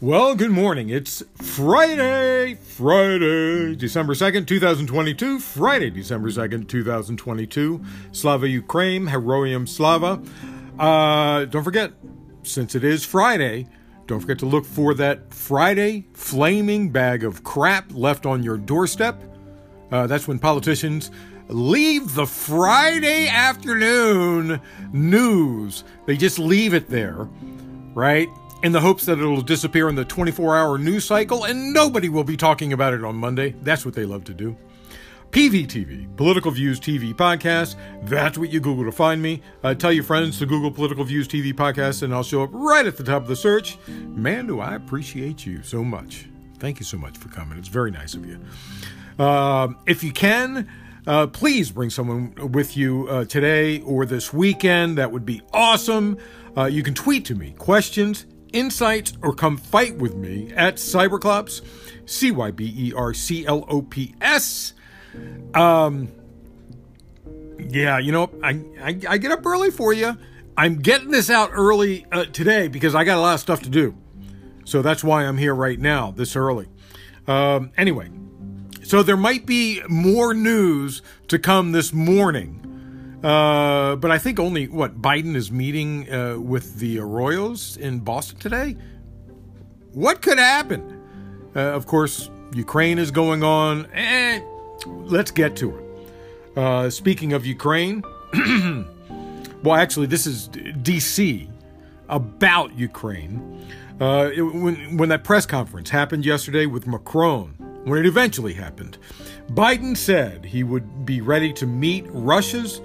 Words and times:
Well, 0.00 0.34
good 0.34 0.50
morning. 0.50 0.90
It's 0.90 1.22
Friday, 1.36 2.56
Friday, 2.56 3.76
December 3.76 4.14
2nd, 4.14 4.46
2022. 4.46 5.38
Friday, 5.38 5.88
December 5.88 6.30
2nd, 6.30 6.68
2022. 6.68 7.80
Slava 8.10 8.48
Ukraine, 8.48 9.06
Heroyam 9.06 9.68
Slava. 9.68 10.20
Uh, 10.80 11.44
don't 11.44 11.62
forget, 11.62 11.92
since 12.42 12.74
it 12.74 12.82
is 12.82 13.04
Friday, 13.04 13.68
don't 14.06 14.18
forget 14.18 14.40
to 14.40 14.46
look 14.46 14.64
for 14.66 14.94
that 14.94 15.32
Friday 15.32 16.06
flaming 16.12 16.90
bag 16.90 17.22
of 17.22 17.44
crap 17.44 17.86
left 17.94 18.26
on 18.26 18.42
your 18.42 18.58
doorstep. 18.58 19.22
Uh, 19.92 20.08
that's 20.08 20.26
when 20.26 20.40
politicians 20.40 21.12
leave 21.46 22.14
the 22.16 22.26
Friday 22.26 23.28
afternoon 23.28 24.60
news. 24.92 25.84
They 26.06 26.16
just 26.16 26.40
leave 26.40 26.74
it 26.74 26.90
there, 26.90 27.28
right? 27.94 28.28
In 28.64 28.72
the 28.72 28.80
hopes 28.80 29.04
that 29.04 29.18
it'll 29.18 29.42
disappear 29.42 29.90
in 29.90 29.94
the 29.94 30.06
24 30.06 30.56
hour 30.56 30.78
news 30.78 31.04
cycle 31.04 31.44
and 31.44 31.74
nobody 31.74 32.08
will 32.08 32.24
be 32.24 32.34
talking 32.34 32.72
about 32.72 32.94
it 32.94 33.04
on 33.04 33.14
Monday. 33.14 33.54
That's 33.60 33.84
what 33.84 33.92
they 33.92 34.06
love 34.06 34.24
to 34.24 34.32
do. 34.32 34.56
PVTV, 35.32 36.16
Political 36.16 36.50
Views 36.52 36.80
TV 36.80 37.12
Podcast. 37.12 37.74
That's 38.04 38.38
what 38.38 38.48
you 38.48 38.60
Google 38.60 38.86
to 38.86 38.90
find 38.90 39.20
me. 39.20 39.42
Uh, 39.62 39.74
tell 39.74 39.92
your 39.92 40.02
friends 40.02 40.38
to 40.38 40.46
Google 40.46 40.70
Political 40.70 41.04
Views 41.04 41.28
TV 41.28 41.52
Podcast, 41.52 42.04
and 42.04 42.14
I'll 42.14 42.22
show 42.22 42.42
up 42.42 42.48
right 42.54 42.86
at 42.86 42.96
the 42.96 43.04
top 43.04 43.20
of 43.20 43.28
the 43.28 43.36
search. 43.36 43.76
Man, 43.86 44.46
do 44.46 44.60
I 44.60 44.76
appreciate 44.76 45.44
you 45.44 45.62
so 45.62 45.84
much. 45.84 46.24
Thank 46.58 46.80
you 46.80 46.86
so 46.86 46.96
much 46.96 47.18
for 47.18 47.28
coming. 47.28 47.58
It's 47.58 47.68
very 47.68 47.90
nice 47.90 48.14
of 48.14 48.24
you. 48.24 48.40
Uh, 49.18 49.74
if 49.84 50.02
you 50.02 50.10
can, 50.10 50.70
uh, 51.06 51.26
please 51.26 51.70
bring 51.70 51.90
someone 51.90 52.34
with 52.50 52.78
you 52.78 53.08
uh, 53.08 53.26
today 53.26 53.82
or 53.82 54.06
this 54.06 54.32
weekend. 54.32 54.96
That 54.96 55.12
would 55.12 55.26
be 55.26 55.42
awesome. 55.52 56.16
Uh, 56.56 56.64
you 56.64 56.82
can 56.82 56.94
tweet 56.94 57.26
to 57.26 57.34
me 57.34 57.50
questions, 57.58 58.24
insights, 58.54 59.12
or 59.22 59.34
come 59.34 59.56
fight 59.56 59.96
with 59.96 60.14
me 60.14 60.52
at 60.54 60.76
Cyberclops, 60.76 61.60
C 62.06 62.30
Y 62.30 62.50
B 62.50 62.72
E 62.76 62.92
R 62.94 63.12
C 63.12 63.44
L 63.46 63.64
O 63.68 63.82
P 63.82 64.14
S. 64.20 64.72
Um, 65.52 66.08
yeah, 67.58 67.98
you 67.98 68.12
know, 68.12 68.30
I, 68.42 68.60
I, 68.80 69.00
I 69.08 69.18
get 69.18 69.30
up 69.30 69.44
early 69.44 69.70
for 69.70 69.92
you. 69.92 70.16
I'm 70.56 70.76
getting 70.76 71.10
this 71.10 71.30
out 71.30 71.50
early 71.52 72.06
uh, 72.12 72.26
today 72.26 72.68
because 72.68 72.94
I 72.94 73.04
got 73.04 73.18
a 73.18 73.20
lot 73.20 73.34
of 73.34 73.40
stuff 73.40 73.62
to 73.62 73.68
do. 73.68 73.96
So 74.64 74.82
that's 74.82 75.04
why 75.04 75.24
I'm 75.24 75.36
here 75.36 75.54
right 75.54 75.78
now, 75.78 76.10
this 76.10 76.36
early. 76.36 76.68
Um, 77.26 77.72
anyway, 77.76 78.10
so 78.82 79.02
there 79.02 79.16
might 79.16 79.46
be 79.46 79.82
more 79.88 80.34
news 80.34 81.02
to 81.28 81.38
come 81.38 81.72
this 81.72 81.92
morning. 81.92 82.60
Uh, 83.24 83.96
but 83.96 84.10
I 84.10 84.18
think 84.18 84.38
only 84.38 84.68
what 84.68 85.00
Biden 85.00 85.34
is 85.34 85.50
meeting 85.50 86.12
uh, 86.12 86.38
with 86.38 86.78
the 86.78 86.98
Royals 86.98 87.78
in 87.78 88.00
Boston 88.00 88.38
today. 88.38 88.76
What 89.92 90.20
could 90.20 90.36
happen? 90.36 91.00
Uh, 91.56 91.60
of 91.60 91.86
course, 91.86 92.28
Ukraine 92.52 92.98
is 92.98 93.10
going 93.10 93.42
on. 93.42 93.86
Eh, 93.94 94.40
let's 94.86 95.30
get 95.30 95.56
to 95.56 95.74
it. 95.74 96.58
Uh, 96.58 96.90
speaking 96.90 97.32
of 97.32 97.46
Ukraine, 97.46 98.04
well, 99.62 99.74
actually, 99.74 100.06
this 100.06 100.26
is 100.26 100.50
DC 100.50 101.48
about 102.10 102.76
Ukraine. 102.76 103.66
Uh, 104.00 104.30
it, 104.34 104.42
when 104.42 104.98
when 104.98 105.08
that 105.08 105.24
press 105.24 105.46
conference 105.46 105.88
happened 105.88 106.26
yesterday 106.26 106.66
with 106.66 106.86
Macron, 106.86 107.54
when 107.84 107.98
it 107.98 108.04
eventually 108.04 108.52
happened, 108.52 108.98
Biden 109.52 109.96
said 109.96 110.44
he 110.44 110.62
would 110.62 111.06
be 111.06 111.22
ready 111.22 111.54
to 111.54 111.66
meet 111.66 112.04
Russia's 112.10 112.82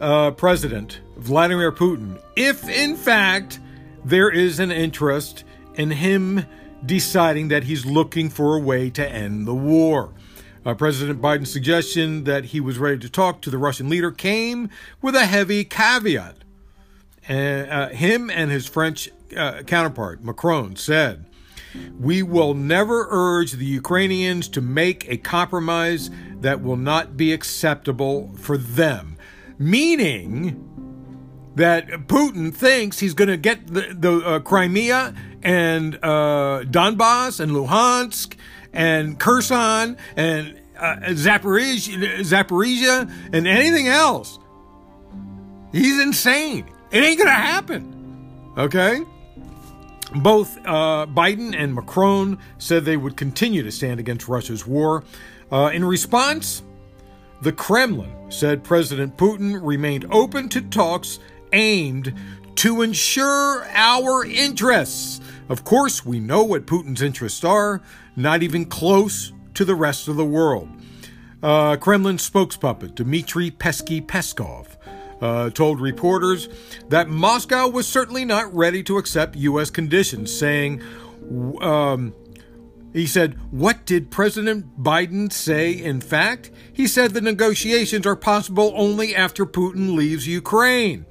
uh, 0.00 0.30
president 0.32 1.00
Vladimir 1.16 1.72
Putin 1.72 2.20
if, 2.36 2.68
in 2.68 2.96
fact, 2.96 3.60
there 4.04 4.30
is 4.30 4.60
an 4.60 4.70
interest 4.70 5.44
in 5.74 5.90
him 5.90 6.44
deciding 6.84 7.48
that 7.48 7.64
he's 7.64 7.84
looking 7.84 8.30
for 8.30 8.56
a 8.56 8.60
way 8.60 8.90
to 8.90 9.08
end 9.08 9.46
the 9.46 9.54
war. 9.54 10.14
Uh, 10.64 10.74
President 10.74 11.20
Biden's 11.20 11.52
suggestion 11.52 12.24
that 12.24 12.46
he 12.46 12.60
was 12.60 12.78
ready 12.78 12.98
to 12.98 13.08
talk 13.08 13.40
to 13.42 13.50
the 13.50 13.58
Russian 13.58 13.88
leader 13.88 14.10
came 14.10 14.68
with 15.00 15.14
a 15.14 15.26
heavy 15.26 15.64
caveat. 15.64 16.36
Uh, 17.28 17.32
uh, 17.32 17.88
him 17.90 18.30
and 18.30 18.50
his 18.50 18.66
French 18.66 19.08
uh, 19.36 19.62
counterpart, 19.62 20.22
Macron, 20.22 20.76
said, 20.76 21.26
We 21.98 22.22
will 22.22 22.54
never 22.54 23.06
urge 23.10 23.52
the 23.52 23.64
Ukrainians 23.64 24.48
to 24.48 24.60
make 24.60 25.08
a 25.08 25.16
compromise 25.16 26.10
that 26.40 26.62
will 26.62 26.76
not 26.76 27.16
be 27.16 27.32
acceptable 27.32 28.34
for 28.36 28.56
them. 28.56 29.17
Meaning 29.58 30.64
that 31.56 31.88
Putin 32.06 32.54
thinks 32.54 33.00
he's 33.00 33.14
going 33.14 33.28
to 33.28 33.36
get 33.36 33.66
the, 33.66 33.92
the 33.92 34.12
uh, 34.18 34.40
Crimea 34.40 35.12
and 35.42 35.96
uh, 35.96 36.62
Donbass 36.64 37.40
and 37.40 37.52
Luhansk 37.52 38.36
and 38.72 39.18
Kherson 39.18 39.96
and 40.16 40.60
uh, 40.78 40.96
Zaporizhia, 41.10 42.20
Zaporizhia 42.20 43.10
and 43.32 43.48
anything 43.48 43.88
else. 43.88 44.38
He's 45.72 46.00
insane. 46.00 46.66
It 46.90 47.02
ain't 47.02 47.18
going 47.18 47.28
to 47.28 47.32
happen. 47.32 48.52
Okay? 48.56 49.02
Both 50.14 50.56
uh, 50.58 51.06
Biden 51.06 51.54
and 51.56 51.74
Macron 51.74 52.38
said 52.58 52.84
they 52.84 52.96
would 52.96 53.16
continue 53.16 53.62
to 53.62 53.70
stand 53.70 54.00
against 54.00 54.28
Russia's 54.28 54.66
war. 54.66 55.04
Uh, 55.50 55.70
in 55.72 55.84
response, 55.84 56.62
the 57.40 57.52
Kremlin 57.52 58.30
said 58.30 58.64
President 58.64 59.16
Putin 59.16 59.58
remained 59.62 60.06
open 60.10 60.48
to 60.50 60.60
talks 60.60 61.18
aimed 61.52 62.14
to 62.56 62.82
ensure 62.82 63.64
our 63.72 64.24
interests. 64.24 65.20
Of 65.48 65.64
course, 65.64 66.04
we 66.04 66.18
know 66.18 66.42
what 66.42 66.66
Putin's 66.66 67.00
interests 67.00 67.44
are, 67.44 67.80
not 68.16 68.42
even 68.42 68.66
close 68.66 69.32
to 69.54 69.64
the 69.64 69.74
rest 69.74 70.08
of 70.08 70.16
the 70.16 70.24
world. 70.24 70.68
Uh, 71.42 71.76
Kremlin 71.76 72.16
spokespuppet 72.16 72.96
Dmitry 72.96 73.50
Pesky 73.50 74.00
Peskov 74.00 74.66
uh, 75.20 75.50
told 75.50 75.80
reporters 75.80 76.48
that 76.88 77.08
Moscow 77.08 77.68
was 77.68 77.86
certainly 77.86 78.24
not 78.24 78.52
ready 78.54 78.82
to 78.82 78.98
accept 78.98 79.36
U.S. 79.36 79.70
conditions, 79.70 80.36
saying, 80.36 80.82
um, 81.60 82.12
he 82.92 83.06
said, 83.06 83.38
What 83.50 83.84
did 83.84 84.10
President 84.10 84.82
Biden 84.82 85.32
say? 85.32 85.72
In 85.72 86.00
fact, 86.00 86.50
he 86.72 86.86
said 86.86 87.12
the 87.12 87.20
negotiations 87.20 88.06
are 88.06 88.16
possible 88.16 88.72
only 88.74 89.14
after 89.14 89.44
Putin 89.44 89.94
leaves 89.94 90.26
Ukraine. 90.26 91.04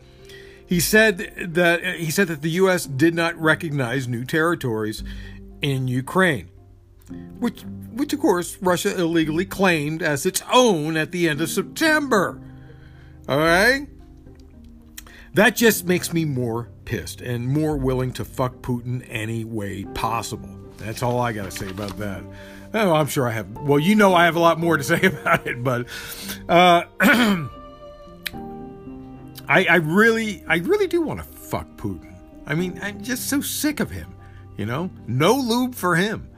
He 0.65 0.79
said 0.79 1.53
that 1.53 1.83
he 1.95 2.11
said 2.11 2.27
that 2.27 2.41
the 2.41 2.51
U.S. 2.51 2.85
did 2.85 3.15
not 3.15 3.39
recognize 3.39 4.07
new 4.07 4.25
territories 4.25 5.03
in 5.61 5.87
Ukraine, 5.87 6.49
which, 7.39 7.61
which 7.93 8.11
of 8.11 8.19
course 8.19 8.57
Russia 8.61 8.99
illegally 8.99 9.45
claimed 9.45 10.01
as 10.03 10.25
its 10.25 10.43
own 10.51 10.97
at 10.97 11.11
the 11.11 11.29
end 11.29 11.39
of 11.39 11.49
September. 11.49 12.41
All 13.29 13.37
right, 13.37 13.87
that 15.35 15.55
just 15.55 15.85
makes 15.85 16.11
me 16.11 16.25
more 16.25 16.69
pissed 16.83 17.21
and 17.21 17.47
more 17.47 17.77
willing 17.77 18.11
to 18.13 18.25
fuck 18.25 18.55
Putin 18.57 19.05
any 19.07 19.45
way 19.45 19.85
possible. 19.93 20.66
That's 20.77 21.03
all 21.03 21.19
I 21.19 21.33
got 21.33 21.45
to 21.45 21.51
say 21.51 21.69
about 21.69 21.97
that. 21.97 22.23
Oh, 22.73 22.93
I'm 22.93 23.07
sure 23.07 23.27
I 23.27 23.31
have. 23.31 23.49
Well, 23.57 23.79
you 23.79 23.95
know, 23.95 24.13
I 24.13 24.25
have 24.25 24.35
a 24.35 24.39
lot 24.39 24.59
more 24.59 24.77
to 24.77 24.83
say 24.83 25.01
about 25.03 25.47
it, 25.47 25.63
but 25.63 25.87
uh, 26.49 26.83
I, 29.49 29.65
I 29.65 29.75
really, 29.75 30.43
I 30.47 30.57
really 30.57 30.87
do 30.87 31.01
want 31.01 31.19
to 31.19 31.25
fuck 31.25 31.67
Putin. 31.77 32.13
I 32.45 32.55
mean, 32.55 32.79
I'm 32.81 33.01
just 33.03 33.27
so 33.27 33.41
sick 33.41 33.79
of 33.79 33.89
him. 33.89 34.13
You 34.57 34.65
know, 34.65 34.89
no 35.05 35.35
lube 35.35 35.75
for 35.75 35.95
him. 35.95 36.29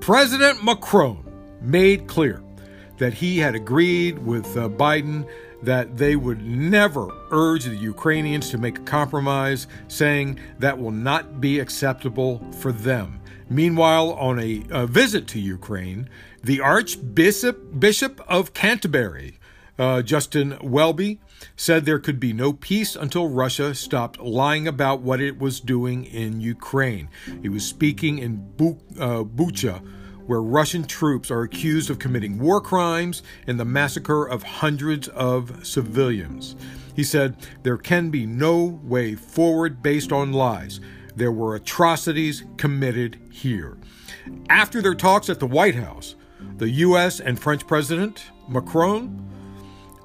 President 0.00 0.62
Macron 0.62 1.24
made 1.60 2.06
clear 2.06 2.42
that 2.98 3.14
he 3.14 3.38
had 3.38 3.54
agreed 3.54 4.18
with 4.18 4.44
uh, 4.56 4.68
Biden 4.68 5.26
that 5.62 5.96
they 5.96 6.16
would 6.16 6.42
never 6.42 7.08
urge 7.30 7.64
the 7.64 7.76
Ukrainians 7.76 8.50
to 8.50 8.58
make 8.58 8.78
a 8.78 8.82
compromise, 8.82 9.66
saying 9.88 10.38
that 10.58 10.78
will 10.78 10.90
not 10.90 11.40
be 11.40 11.58
acceptable 11.58 12.40
for 12.58 12.72
them. 12.72 13.19
Meanwhile, 13.50 14.12
on 14.12 14.38
a, 14.38 14.62
a 14.70 14.86
visit 14.86 15.26
to 15.28 15.40
Ukraine, 15.40 16.08
the 16.42 16.60
Archbishop 16.60 17.80
Bishop 17.80 18.20
of 18.28 18.54
Canterbury, 18.54 19.40
uh, 19.76 20.02
Justin 20.02 20.56
Welby, 20.62 21.18
said 21.56 21.84
there 21.84 21.98
could 21.98 22.20
be 22.20 22.32
no 22.32 22.52
peace 22.52 22.94
until 22.94 23.28
Russia 23.28 23.74
stopped 23.74 24.20
lying 24.20 24.68
about 24.68 25.00
what 25.00 25.20
it 25.20 25.40
was 25.40 25.58
doing 25.58 26.04
in 26.04 26.40
Ukraine. 26.40 27.08
He 27.42 27.48
was 27.48 27.66
speaking 27.66 28.18
in 28.18 28.52
uh, 29.00 29.24
Bucha, 29.24 29.84
where 30.26 30.40
Russian 30.40 30.84
troops 30.84 31.28
are 31.28 31.42
accused 31.42 31.90
of 31.90 31.98
committing 31.98 32.38
war 32.38 32.60
crimes 32.60 33.24
and 33.48 33.58
the 33.58 33.64
massacre 33.64 34.24
of 34.24 34.44
hundreds 34.44 35.08
of 35.08 35.66
civilians. 35.66 36.54
He 36.94 37.02
said, 37.02 37.36
There 37.64 37.78
can 37.78 38.10
be 38.10 38.26
no 38.26 38.64
way 38.84 39.16
forward 39.16 39.82
based 39.82 40.12
on 40.12 40.32
lies. 40.32 40.78
There 41.20 41.30
were 41.30 41.54
atrocities 41.54 42.44
committed 42.56 43.18
here. 43.30 43.76
After 44.48 44.80
their 44.80 44.94
talks 44.94 45.28
at 45.28 45.38
the 45.38 45.46
White 45.46 45.74
House, 45.74 46.14
the 46.56 46.70
U.S. 46.70 47.20
and 47.20 47.38
French 47.38 47.66
President 47.66 48.24
Macron 48.48 49.30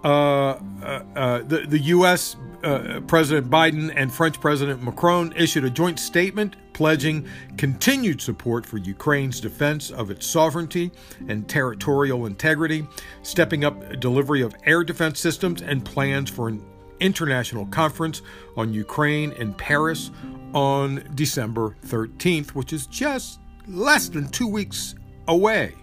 uh, 0.04 0.08
uh, 0.08 1.04
uh, 1.16 1.38
the, 1.44 1.66
the 1.68 1.80
U.S. 1.80 2.36
Uh, 2.64 3.00
President 3.08 3.50
Biden 3.50 3.94
and 3.96 4.14
French 4.14 4.40
President 4.42 4.84
Macron 4.84 5.34
issued 5.38 5.64
a 5.64 5.70
joint 5.70 6.00
statement 6.00 6.58
pledging 6.74 7.26
continued 7.58 8.22
support 8.22 8.66
for 8.66 8.78
Ukraine's 8.78 9.40
defense 9.40 9.90
of 9.92 10.12
its 10.12 10.28
sovereignty 10.28 10.92
and 11.30 11.48
territorial 11.48 12.26
integrity, 12.26 12.86
stepping 13.24 13.64
up 13.64 14.00
delivery 14.02 14.42
of 14.42 14.54
air 14.66 14.84
defense 14.84 15.20
systems, 15.20 15.62
and 15.62 15.86
plans 15.86 16.30
for 16.30 16.50
an 16.50 16.62
international 17.00 17.66
conference 17.68 18.22
on 18.58 18.74
Ukraine 18.74 19.32
in 19.34 19.54
Paris 19.54 20.12
on 20.54 21.04
December 21.16 21.76
13th, 21.86 22.50
which 22.50 22.74
is 22.74 22.88
just 22.88 23.40
less 23.68 24.10
than 24.10 24.28
two 24.30 24.48
weeks 24.48 24.96
away. 25.28 25.74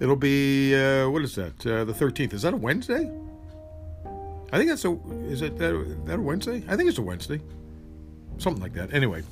It'll 0.00 0.16
be, 0.16 0.74
uh, 0.74 1.08
what 1.08 1.22
is 1.22 1.34
that, 1.36 1.66
uh, 1.66 1.84
the 1.84 1.92
13th? 1.92 2.34
Is 2.34 2.42
that 2.42 2.52
a 2.52 2.56
Wednesday? 2.56 3.10
I 4.52 4.58
think 4.58 4.70
that's 4.70 4.84
a, 4.84 4.98
is 5.28 5.42
it 5.42 5.58
that, 5.58 6.06
that 6.06 6.18
a 6.18 6.22
Wednesday? 6.22 6.62
I 6.68 6.76
think 6.76 6.88
it's 6.88 6.98
a 6.98 7.02
Wednesday. 7.02 7.40
Something 8.38 8.62
like 8.62 8.74
that. 8.74 8.92
Anyway. 8.92 9.22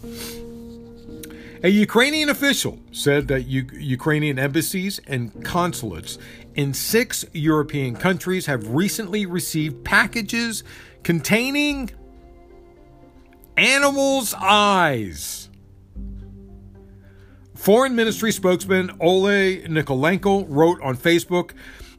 A 1.63 1.69
Ukrainian 1.69 2.29
official 2.29 2.79
said 2.93 3.29
that 3.29 3.47
U- 3.47 3.67
Ukrainian 3.73 4.39
embassies 4.39 5.01
and 5.07 5.43
consulates 5.43 6.19
in 6.55 6.75
six 6.75 7.25
European 7.33 7.97
countries 7.97 8.45
have 8.45 8.69
recently 8.69 9.25
received 9.25 9.83
packages 9.83 10.63
containing 11.05 11.91
animals' 13.57 14.35
eyes. 14.35 15.49
Foreign 17.55 17.95
Ministry 17.95 18.33
spokesman 18.33 18.91
Ole 19.01 19.63
Nikolenko 19.63 20.47
wrote 20.49 20.81
on 20.83 20.97
Facebook 20.97 21.53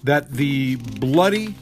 that 0.03 0.31
the 0.31 0.75
bloody 0.75 1.55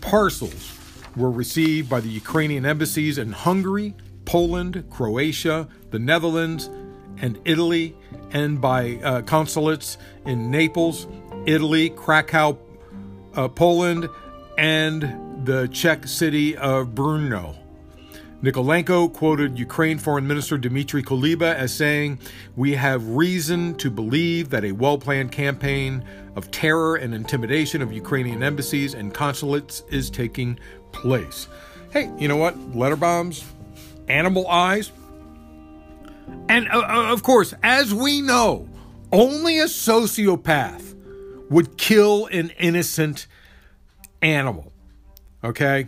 parcels 0.00 0.72
were 1.16 1.30
received 1.30 1.90
by 1.90 2.00
the 2.00 2.08
Ukrainian 2.08 2.64
embassies 2.64 3.18
in 3.18 3.32
Hungary, 3.32 3.94
Poland, 4.24 4.84
Croatia, 4.90 5.68
the 5.90 5.98
Netherlands, 5.98 6.70
and 7.18 7.38
Italy, 7.44 7.96
and 8.32 8.60
by 8.60 8.96
uh, 8.96 9.22
consulates 9.22 9.96
in 10.26 10.50
Naples, 10.50 11.06
Italy, 11.46 11.90
Krakow, 11.90 12.58
uh, 13.34 13.48
Poland, 13.48 14.08
and 14.58 15.25
the 15.46 15.68
Czech 15.68 16.08
city 16.08 16.56
of 16.56 16.88
Brno. 16.88 17.56
Nikolenko 18.42 19.12
quoted 19.12 19.56
Ukraine 19.56 19.96
Foreign 19.96 20.26
Minister 20.26 20.58
Dmitry 20.58 21.04
Kuleba 21.04 21.54
as 21.54 21.72
saying, 21.72 22.18
We 22.56 22.72
have 22.72 23.08
reason 23.10 23.76
to 23.76 23.88
believe 23.88 24.50
that 24.50 24.64
a 24.64 24.72
well 24.72 24.98
planned 24.98 25.30
campaign 25.30 26.04
of 26.34 26.50
terror 26.50 26.96
and 26.96 27.14
intimidation 27.14 27.80
of 27.80 27.92
Ukrainian 27.92 28.42
embassies 28.42 28.94
and 28.94 29.14
consulates 29.14 29.84
is 29.88 30.10
taking 30.10 30.58
place. 30.90 31.46
Hey, 31.92 32.10
you 32.18 32.26
know 32.26 32.36
what? 32.36 32.58
Letter 32.74 32.96
bombs, 32.96 33.44
animal 34.08 34.48
eyes. 34.48 34.90
And 36.48 36.68
uh, 36.68 36.78
uh, 36.80 37.12
of 37.12 37.22
course, 37.22 37.54
as 37.62 37.94
we 37.94 38.20
know, 38.20 38.68
only 39.12 39.60
a 39.60 39.66
sociopath 39.66 40.94
would 41.50 41.78
kill 41.78 42.26
an 42.26 42.50
innocent 42.58 43.28
animal. 44.20 44.72
Okay? 45.46 45.86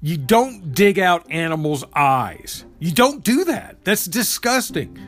You 0.00 0.16
don't 0.16 0.72
dig 0.72 0.98
out 0.98 1.30
animals' 1.30 1.84
eyes. 1.94 2.64
You 2.78 2.92
don't 2.92 3.22
do 3.22 3.44
that. 3.44 3.84
That's 3.84 4.04
disgusting. 4.04 4.98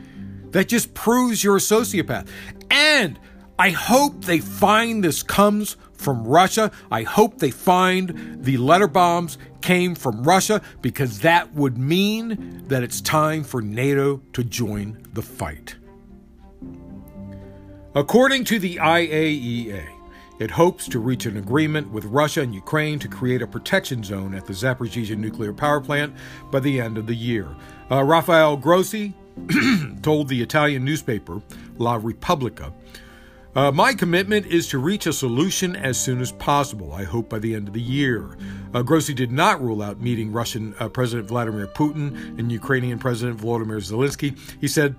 That 0.51 0.67
just 0.67 0.93
proves 0.93 1.43
you're 1.43 1.57
a 1.57 1.59
sociopath. 1.59 2.27
And 2.69 3.19
I 3.57 3.69
hope 3.69 4.25
they 4.25 4.39
find 4.39 5.03
this 5.03 5.23
comes 5.23 5.77
from 5.93 6.25
Russia. 6.25 6.71
I 6.91 7.03
hope 7.03 7.39
they 7.39 7.51
find 7.51 8.43
the 8.43 8.57
letter 8.57 8.87
bombs 8.87 9.37
came 9.61 9.95
from 9.95 10.23
Russia 10.23 10.61
because 10.81 11.19
that 11.19 11.53
would 11.53 11.77
mean 11.77 12.63
that 12.67 12.83
it's 12.83 12.99
time 13.01 13.43
for 13.43 13.61
NATO 13.61 14.21
to 14.33 14.43
join 14.43 15.05
the 15.13 15.21
fight. 15.21 15.75
According 17.95 18.43
to 18.45 18.59
the 18.59 18.75
IAEA, 18.75 19.94
it 20.39 20.51
hopes 20.51 20.87
to 20.89 20.99
reach 20.99 21.25
an 21.25 21.37
agreement 21.37 21.91
with 21.91 22.05
Russia 22.05 22.41
and 22.41 22.53
Ukraine 22.53 22.99
to 22.99 23.07
create 23.07 23.41
a 23.41 23.47
protection 23.47 24.03
zone 24.03 24.33
at 24.33 24.45
the 24.45 24.53
Zaporizhzhia 24.53 25.17
nuclear 25.17 25.53
power 25.53 25.79
plant 25.79 26.13
by 26.51 26.59
the 26.59 26.79
end 26.79 26.97
of 26.97 27.07
the 27.07 27.15
year. 27.15 27.47
Uh, 27.89 28.03
Rafael 28.03 28.57
Grossi 28.57 29.13
told 30.01 30.27
the 30.27 30.41
Italian 30.41 30.83
newspaper 30.83 31.41
La 31.77 31.95
Repubblica 31.95 32.73
uh, 33.55 33.71
my 33.71 33.93
commitment 33.93 34.45
is 34.47 34.67
to 34.67 34.77
reach 34.77 35.07
a 35.07 35.13
solution 35.13 35.77
as 35.77 35.97
soon 35.97 36.19
as 36.19 36.33
possible, 36.33 36.91
I 36.91 37.05
hope 37.05 37.29
by 37.29 37.39
the 37.39 37.55
end 37.55 37.69
of 37.69 37.73
the 37.73 37.81
year. 37.81 38.37
Uh, 38.73 38.81
Grossi 38.81 39.13
did 39.13 39.31
not 39.31 39.61
rule 39.61 39.81
out 39.81 40.01
meeting 40.01 40.33
Russian 40.33 40.75
uh, 40.77 40.89
President 40.89 41.29
Vladimir 41.29 41.65
Putin 41.67 42.37
and 42.37 42.51
Ukrainian 42.51 42.99
President 42.99 43.39
Volodymyr 43.39 43.77
Zelensky. 43.77 44.37
He 44.59 44.67
said, 44.67 44.97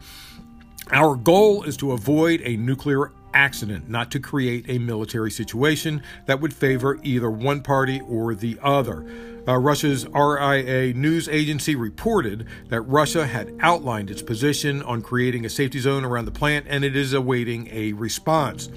Our 0.91 1.17
goal 1.17 1.65
is 1.65 1.77
to 1.79 1.93
avoid 1.93 2.41
a 2.44 2.56
nuclear 2.56 3.12
accident, 3.37 3.88
not 3.88 4.11
to 4.11 4.19
create 4.19 4.65
a 4.67 4.79
military 4.79 5.31
situation 5.31 6.03
that 6.25 6.41
would 6.41 6.55
favor 6.55 6.99
either 7.03 7.31
one 7.31 7.61
party 7.61 8.00
or 8.00 8.35
the 8.35 8.59
other. 8.62 9.06
Uh, 9.47 9.59
Russia's 9.59 10.06
RIA 10.06 10.94
news 10.94 11.29
agency 11.29 11.77
reported 11.77 12.47
that 12.69 12.81
Russia 12.81 13.27
had 13.27 13.55
outlined 13.61 14.11
its 14.11 14.23
position 14.23 14.83
on 14.83 15.03
creating 15.03 15.44
a 15.44 15.50
safety 15.50 15.79
zone 15.79 16.05
around 16.05 16.25
the 16.25 16.33
plant 16.33 16.67
and 16.69 16.83
it 16.83 16.97
is 16.97 17.12
awaiting 17.12 17.69
a 17.71 17.93
response. 17.93 18.69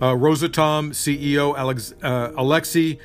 Uh, 0.00 0.14
Rosatom 0.14 0.90
CEO 0.92 1.54
Alex, 1.56 1.92
uh, 2.02 2.32
Alexei 2.36 2.98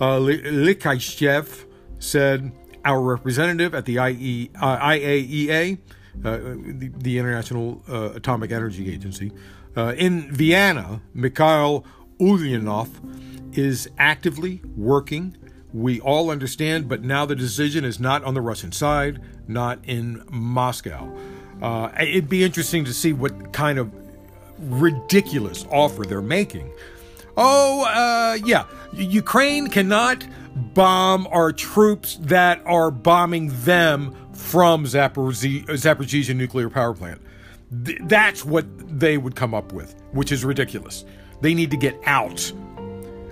uh, 0.00 0.18
Likhachev 0.18 1.64
said, 1.98 2.52
Our 2.84 3.00
representative 3.00 3.74
at 3.74 3.86
the 3.86 3.94
IE, 3.94 4.50
uh, 4.60 4.76
IAEA, 4.76 5.78
uh, 6.22 6.36
the, 6.36 6.92
the, 6.94 7.18
International 7.18 7.82
uh, 7.88 8.10
Atomic 8.10 8.52
Energy 8.52 8.92
Agency, 8.92 9.32
uh, 9.76 9.94
in 9.96 10.32
Vienna, 10.32 11.00
Mikhail 11.14 11.84
Ulyanov 12.18 12.88
is 13.56 13.88
actively 13.98 14.60
working. 14.76 15.36
We 15.72 16.00
all 16.00 16.30
understand, 16.30 16.88
but 16.88 17.02
now 17.02 17.24
the 17.24 17.34
decision 17.34 17.84
is 17.84 17.98
not 17.98 18.24
on 18.24 18.34
the 18.34 18.40
Russian 18.40 18.72
side, 18.72 19.20
not 19.48 19.78
in 19.84 20.22
Moscow. 20.30 21.14
Uh, 21.60 21.90
it'd 22.00 22.28
be 22.28 22.44
interesting 22.44 22.84
to 22.84 22.92
see 22.92 23.12
what 23.12 23.52
kind 23.52 23.78
of 23.78 23.90
ridiculous 24.58 25.64
offer 25.70 26.04
they're 26.04 26.20
making. 26.20 26.70
Oh, 27.36 27.84
uh, 27.84 28.34
yeah, 28.44 28.66
Ukraine 28.92 29.68
cannot 29.68 30.26
bomb 30.74 31.26
our 31.28 31.52
troops 31.52 32.18
that 32.22 32.60
are 32.66 32.90
bombing 32.90 33.50
them 33.64 34.14
from 34.34 34.84
Zaporizhzhia 34.84 36.36
nuclear 36.36 36.68
power 36.68 36.92
plant. 36.92 37.22
Th- 37.84 37.98
that's 38.04 38.44
what 38.44 38.66
they 38.98 39.18
would 39.18 39.34
come 39.34 39.54
up 39.54 39.72
with, 39.72 39.94
which 40.12 40.32
is 40.32 40.44
ridiculous. 40.44 41.04
They 41.40 41.54
need 41.54 41.70
to 41.70 41.76
get 41.76 41.98
out. 42.04 42.52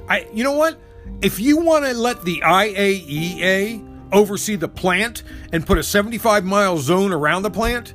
I, 0.09 0.27
you 0.33 0.43
know 0.45 0.57
what? 0.57 0.79
If 1.23 1.39
you 1.39 1.59
want 1.59 1.85
to 1.85 1.95
let 1.95 2.25
the 2.25 2.41
IAEA 2.41 3.87
oversee 4.13 4.57
the 4.57 4.69
plant 4.69 5.23
and 5.53 5.67
put 5.67 5.79
a 5.79 5.83
75 5.83 6.45
mile 6.45 6.79
zone 6.79 7.13
around 7.13 7.43
the 7.43 7.51
plant, 7.51 7.95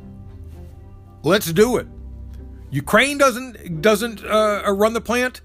let's 1.23 1.51
do 1.51 1.77
it. 1.77 1.87
Ukraine 2.71 3.17
doesn't 3.17 3.81
doesn't 3.81 4.23
uh, 4.23 4.63
run 4.71 4.93
the 4.93 5.01
plant, 5.01 5.41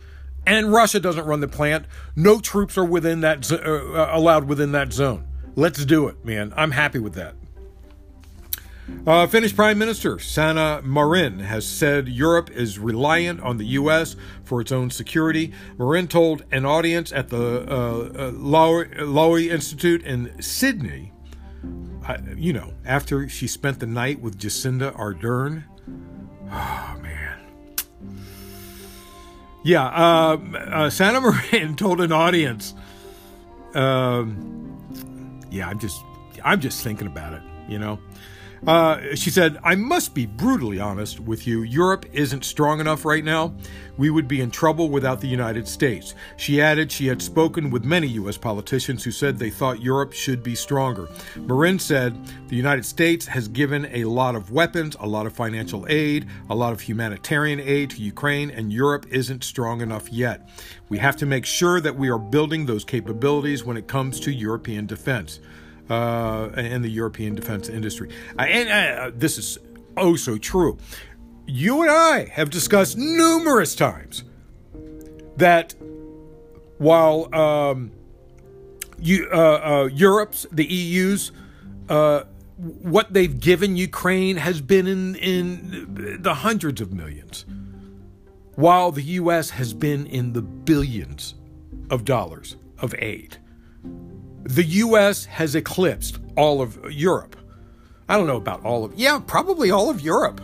and 0.47 0.73
Russia 0.73 1.01
doesn't 1.01 1.25
run 1.25 1.41
the 1.41 1.49
plant. 1.49 1.87
No 2.17 2.41
troops 2.41 2.77
are 2.77 2.85
within 2.85 3.21
that 3.21 3.51
uh, 3.53 4.09
allowed 4.11 4.49
within 4.49 4.73
that 4.73 4.93
zone. 4.93 5.27
Let's 5.55 5.85
do 5.85 6.09
it, 6.09 6.25
man. 6.25 6.53
I'm 6.57 6.71
happy 6.71 6.99
with 6.99 7.15
that. 7.15 7.35
Uh, 9.07 9.27
Finnish 9.27 9.55
Prime 9.55 9.79
Minister 9.79 10.19
Sanna 10.19 10.81
Marin 10.83 11.39
has 11.39 11.67
said 11.67 12.09
Europe 12.09 12.51
is 12.51 12.79
reliant 12.79 13.41
on 13.41 13.57
the 13.57 13.65
U.S. 13.67 14.17
for 14.45 14.61
its 14.61 14.73
own 14.73 14.91
security. 14.91 15.53
Marin 15.79 16.07
told 16.07 16.45
an 16.51 16.67
audience 16.67 17.13
at 17.13 17.29
the 17.29 17.67
uh, 17.69 17.73
uh, 17.73 18.31
Lowy 18.33 19.51
Institute 19.51 20.03
in 20.03 20.41
Sydney, 20.43 21.13
uh, 22.07 22.19
you 22.37 22.53
know, 22.53 22.75
after 22.85 23.29
she 23.29 23.47
spent 23.47 23.81
the 23.81 23.87
night 23.87 24.21
with 24.21 24.39
Jacinda 24.39 24.93
Ardern. 24.97 25.65
Oh, 26.51 26.99
man. 27.01 27.39
Yeah, 29.63 29.87
uh, 29.87 30.39
uh, 30.57 30.91
Sanna 30.91 31.21
Marin 31.21 31.77
told 31.77 32.01
an 32.01 32.13
audience, 32.13 32.75
um, 33.75 35.41
yeah, 35.51 35.69
I'm 35.69 35.79
just, 35.79 36.03
I'm 36.45 36.61
just 36.61 36.83
thinking 36.83 37.07
about 37.07 37.35
it, 37.35 37.43
you 37.69 37.79
know. 37.79 37.99
Uh, 38.67 39.15
she 39.15 39.31
said, 39.31 39.59
I 39.65 39.75
must 39.75 40.15
be 40.15 40.27
brutally 40.27 40.79
honest 40.81 41.19
with 41.19 41.47
you. 41.47 41.63
Europe 41.63 42.05
isn't 42.13 42.45
strong 42.45 42.79
enough 42.81 43.07
right 43.07 43.25
now. 43.25 43.55
We 43.97 44.11
would 44.11 44.29
be 44.29 44.43
in 44.43 44.51
trouble 44.51 44.91
without 44.91 45.21
the 45.21 45.29
United 45.29 45.67
States. 45.67 46.15
She 46.37 46.61
added 46.61 46.93
she 46.93 47.07
had 47.07 47.23
spoken 47.23 47.71
with 47.71 47.85
many 47.85 48.07
U.S. 48.09 48.37
politicians 48.37 49.03
who 49.03 49.13
said 49.13 49.39
they 49.39 49.51
thought 49.51 49.83
Europe 49.83 50.13
should 50.13 50.43
be 50.43 50.55
stronger. 50.55 51.09
Marin 51.37 51.79
said, 51.79 52.19
The 52.49 52.57
United 52.57 52.85
States 52.85 53.27
has 53.27 53.49
given 53.49 53.87
a 53.93 54.05
lot 54.05 54.35
of 54.35 54.51
weapons, 54.51 54.95
a 55.01 55.07
lot 55.07 55.27
of 55.27 55.33
financial 55.33 55.87
aid, 55.89 56.27
a 56.51 56.55
lot 56.55 56.73
of 56.73 56.83
humanitarian 56.83 57.61
aid 57.61 57.91
to 57.91 58.03
Ukraine, 58.03 58.51
and 58.51 58.73
Europe 58.73 59.07
isn't 59.11 59.43
strong 59.43 59.81
enough 59.81 60.11
yet. 60.11 60.49
We 60.91 60.99
have 60.99 61.17
to 61.17 61.27
make 61.27 61.47
sure 61.47 61.81
that 61.81 61.97
we 61.97 62.11
are 62.11 62.19
building 62.19 62.67
those 62.67 62.85
capabilities 62.85 63.65
when 63.65 63.79
it 63.79 63.89
comes 63.89 64.21
to 64.21 64.33
European 64.33 64.87
defense 64.87 65.41
uh, 65.91 66.51
in 66.57 66.83
the 66.83 66.89
European 66.89 67.35
defense 67.35 67.69
industry. 67.69 68.09
Uh, 68.39 68.43
and 68.43 68.69
uh, 68.69 69.11
this 69.15 69.37
is 69.37 69.59
oh 69.97 70.17
so 70.17 70.39
true. 70.39 70.79
You 71.47 71.83
and 71.83 71.91
I 71.91 72.27
have 72.27 72.51
discussed 72.51 72.97
numerous 72.97 73.75
times 73.75 74.25
that 75.37 75.75
while 76.79 77.35
um, 77.35 77.91
you, 78.99 79.29
uh, 79.33 79.37
uh, 79.37 79.89
Europe's, 79.93 80.47
the 80.53 80.65
EU's, 80.65 81.33
uh, 81.89 82.25
what 82.57 83.13
they've 83.13 83.41
given 83.41 83.77
Ukraine 83.77 84.37
has 84.37 84.61
been 84.61 84.87
in, 84.87 85.17
in 85.17 86.19
the 86.23 86.35
hundreds 86.35 86.81
of 86.81 86.93
millions, 86.93 87.47
while 88.55 88.93
the 88.93 89.03
U.S. 89.03 89.51
has 89.51 89.73
been 89.73 90.07
in 90.07 90.35
the 90.35 90.43
billions 90.43 91.35
of 91.91 92.05
dollars 92.05 92.57
of 92.79 92.95
aid. 92.99 93.39
The 94.45 94.65
U.S. 94.65 95.27
has 95.27 95.55
eclipsed 95.55 96.19
all 96.37 96.63
of 96.63 96.79
Europe. 96.91 97.37
I 98.09 98.17
don't 98.17 98.27
know 98.27 98.37
about 98.37 98.65
all 98.65 98.85
of, 98.85 98.95
yeah, 98.95 99.21
probably 99.27 99.71
all 99.71 99.91
of 99.91 100.01
Europe 100.01 100.41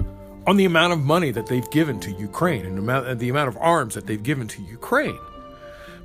on 0.47 0.57
the 0.57 0.65
amount 0.67 0.93
of 0.93 1.00
money 1.00 1.31
that 1.33 1.47
they've 1.47 1.69
given 1.71 1.99
to 2.00 2.12
Ukraine 2.12 2.65
and 2.67 2.76
the 3.19 3.29
amount, 3.29 3.49
of 3.49 3.57
arms 3.57 3.95
that 3.95 4.07
they've 4.07 4.23
given 4.23 4.47
to 4.49 4.62
Ukraine. 4.62 5.19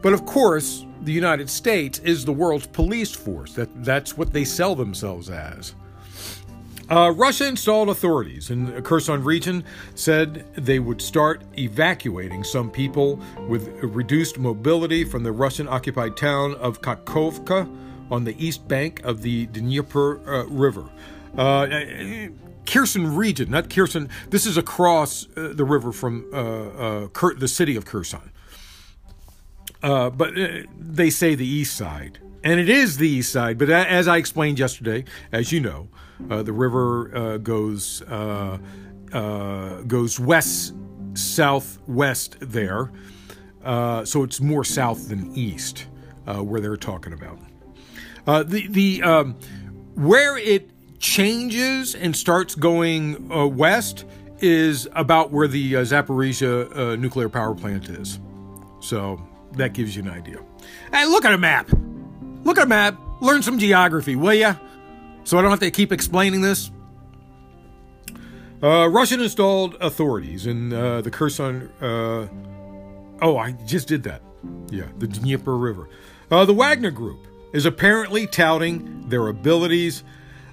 But 0.01 0.13
of 0.13 0.25
course, 0.25 0.85
the 1.01 1.11
United 1.11 1.49
States 1.49 1.99
is 1.99 2.25
the 2.25 2.31
world's 2.31 2.65
police 2.65 3.11
force. 3.11 3.53
That, 3.53 3.83
that's 3.83 4.17
what 4.17 4.33
they 4.33 4.45
sell 4.45 4.73
themselves 4.73 5.29
as. 5.29 5.75
Uh, 6.91 7.09
Russia 7.09 7.47
installed 7.47 7.87
authorities 7.87 8.49
in 8.49 8.65
the 8.65 8.81
Kherson 8.81 9.23
region 9.23 9.63
said 9.95 10.45
they 10.55 10.77
would 10.77 11.01
start 11.01 11.41
evacuating 11.57 12.43
some 12.43 12.69
people 12.69 13.17
with 13.47 13.69
reduced 13.81 14.37
mobility 14.37 15.05
from 15.05 15.23
the 15.23 15.31
Russian 15.31 15.69
occupied 15.69 16.17
town 16.17 16.53
of 16.55 16.81
Kakhovka 16.81 17.65
on 18.11 18.25
the 18.25 18.35
east 18.45 18.67
bank 18.67 18.99
of 19.05 19.21
the 19.21 19.45
Dnieper 19.47 20.19
uh, 20.27 20.45
River. 20.47 20.89
Uh, 21.37 22.27
Kherson 22.65 23.15
region, 23.15 23.51
not 23.51 23.69
Kherson. 23.69 24.09
This 24.29 24.45
is 24.45 24.57
across 24.57 25.27
uh, 25.37 25.53
the 25.53 25.63
river 25.63 25.93
from 25.93 26.25
uh, 26.33 27.05
uh, 27.05 27.29
the 27.37 27.47
city 27.47 27.77
of 27.77 27.85
Kherson. 27.85 28.31
Uh, 29.81 30.09
but 30.09 30.33
they 30.77 31.09
say 31.09 31.35
the 31.35 31.47
east 31.47 31.77
side, 31.77 32.19
and 32.43 32.59
it 32.59 32.67
is 32.67 32.97
the 32.97 33.07
east 33.07 33.31
side. 33.31 33.57
But 33.57 33.69
as 33.69 34.09
I 34.09 34.17
explained 34.17 34.59
yesterday, 34.59 35.05
as 35.31 35.53
you 35.53 35.61
know, 35.61 35.87
the 36.29 36.53
river 36.53 37.37
goes 37.39 38.03
goes 39.87 40.19
west, 40.19 40.73
southwest 41.13 42.37
there, 42.41 42.91
so 43.63 44.23
it's 44.23 44.39
more 44.41 44.63
south 44.63 45.09
than 45.09 45.35
east 45.35 45.87
where 46.25 46.61
they're 46.61 46.77
talking 46.77 47.13
about. 47.13 47.39
the 48.49 48.67
the 48.67 49.03
um, 49.03 49.35
where 49.95 50.37
it 50.37 50.69
changes 51.01 51.95
and 51.95 52.15
starts 52.15 52.55
going 52.55 53.31
uh, 53.31 53.45
west 53.45 54.05
is 54.39 54.87
about 54.93 55.31
where 55.31 55.47
the 55.47 55.75
uh, 55.75 55.81
Zaporizhia 55.81 56.75
uh, 56.75 56.95
nuclear 56.95 57.29
power 57.29 57.53
plant 57.53 57.89
is. 57.89 58.19
So 58.79 59.21
that 59.53 59.73
gives 59.73 59.95
you 59.95 60.03
an 60.03 60.09
idea. 60.09 60.39
Hey, 60.91 61.05
look 61.05 61.25
at 61.25 61.33
a 61.33 61.37
map. 61.37 61.69
Look 62.43 62.57
at 62.57 62.63
a 62.63 62.69
map. 62.69 62.99
Learn 63.19 63.43
some 63.43 63.59
geography, 63.59 64.15
will 64.15 64.33
ya? 64.33 64.55
So 65.23 65.37
I 65.37 65.41
don't 65.41 65.51
have 65.51 65.59
to 65.59 65.71
keep 65.71 65.91
explaining 65.91 66.41
this. 66.41 66.71
Uh, 68.63 68.87
Russian 68.89 69.21
installed 69.21 69.75
authorities 69.81 70.45
in 70.45 70.71
uh, 70.71 71.01
the 71.01 71.09
Kherson. 71.09 71.69
Uh, 71.81 72.27
oh, 73.21 73.37
I 73.37 73.53
just 73.65 73.87
did 73.87 74.03
that. 74.03 74.21
Yeah, 74.69 74.87
the 74.97 75.07
Dnieper 75.07 75.57
River. 75.57 75.89
Uh, 76.29 76.45
the 76.45 76.53
Wagner 76.53 76.91
Group 76.91 77.27
is 77.53 77.65
apparently 77.65 78.27
touting 78.27 79.09
their 79.09 79.27
abilities, 79.27 80.03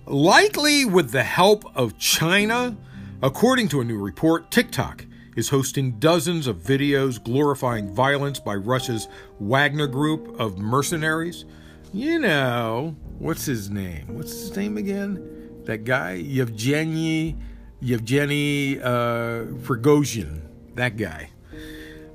likely 0.06 0.84
with 0.84 1.10
the 1.10 1.22
help 1.22 1.64
of 1.76 1.98
China. 1.98 2.76
According 3.22 3.68
to 3.68 3.80
a 3.80 3.84
new 3.84 3.98
report, 3.98 4.50
TikTok 4.50 5.04
is 5.36 5.50
hosting 5.50 5.98
dozens 5.98 6.46
of 6.46 6.56
videos 6.56 7.22
glorifying 7.22 7.92
violence 7.94 8.40
by 8.40 8.54
Russia's 8.54 9.06
Wagner 9.38 9.86
group 9.86 10.38
of 10.40 10.58
mercenaries. 10.58 11.44
You 11.92 12.18
know, 12.18 12.96
what's 13.18 13.44
his 13.44 13.70
name? 13.70 14.06
What's 14.08 14.32
his 14.32 14.56
name 14.56 14.76
again? 14.76 15.62
That 15.64 15.84
guy, 15.84 16.14
Yevgeny, 16.14 17.36
Yevgeny 17.80 18.80
uh, 18.80 19.44
Prigozhin. 19.62 20.42
That 20.74 20.96
guy. 20.96 21.30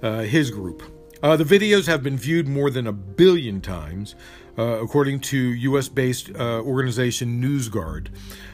Uh, 0.01 0.22
his 0.22 0.51
group. 0.51 0.83
Uh, 1.22 1.38
the 1.38 1.43
videos 1.45 1.88
have 1.88 2.03
been 2.03 2.17
viewed 2.17 2.48
more 2.48 2.69
than 2.69 2.86
a 2.86 2.91
billion 2.91 3.62
times, 3.62 4.15
uh, 4.57 4.63
according 4.83 5.22
to 5.22 5.38
US 5.38 5.88
based 5.88 6.29
uh, 6.36 6.60
organization 6.60 7.41
NewsGuard. 7.41 8.07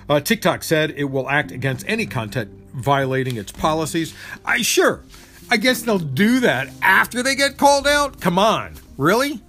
Uh, 0.07 0.19
TikTok 0.19 0.61
said 0.63 0.93
it 0.95 1.05
will 1.05 1.29
act 1.29 1.51
against 1.51 1.83
any 1.87 2.05
content 2.05 2.51
violating 2.73 3.37
its 3.37 3.51
policies. 3.51 4.13
I 4.45 4.61
sure. 4.61 5.03
I 5.49 5.57
guess 5.57 5.81
they'll 5.81 5.97
do 5.97 6.39
that 6.41 6.69
after 6.83 7.23
they 7.23 7.35
get 7.35 7.57
called 7.57 7.87
out. 7.87 8.21
Come 8.21 8.37
on, 8.37 8.75
really? 8.97 9.41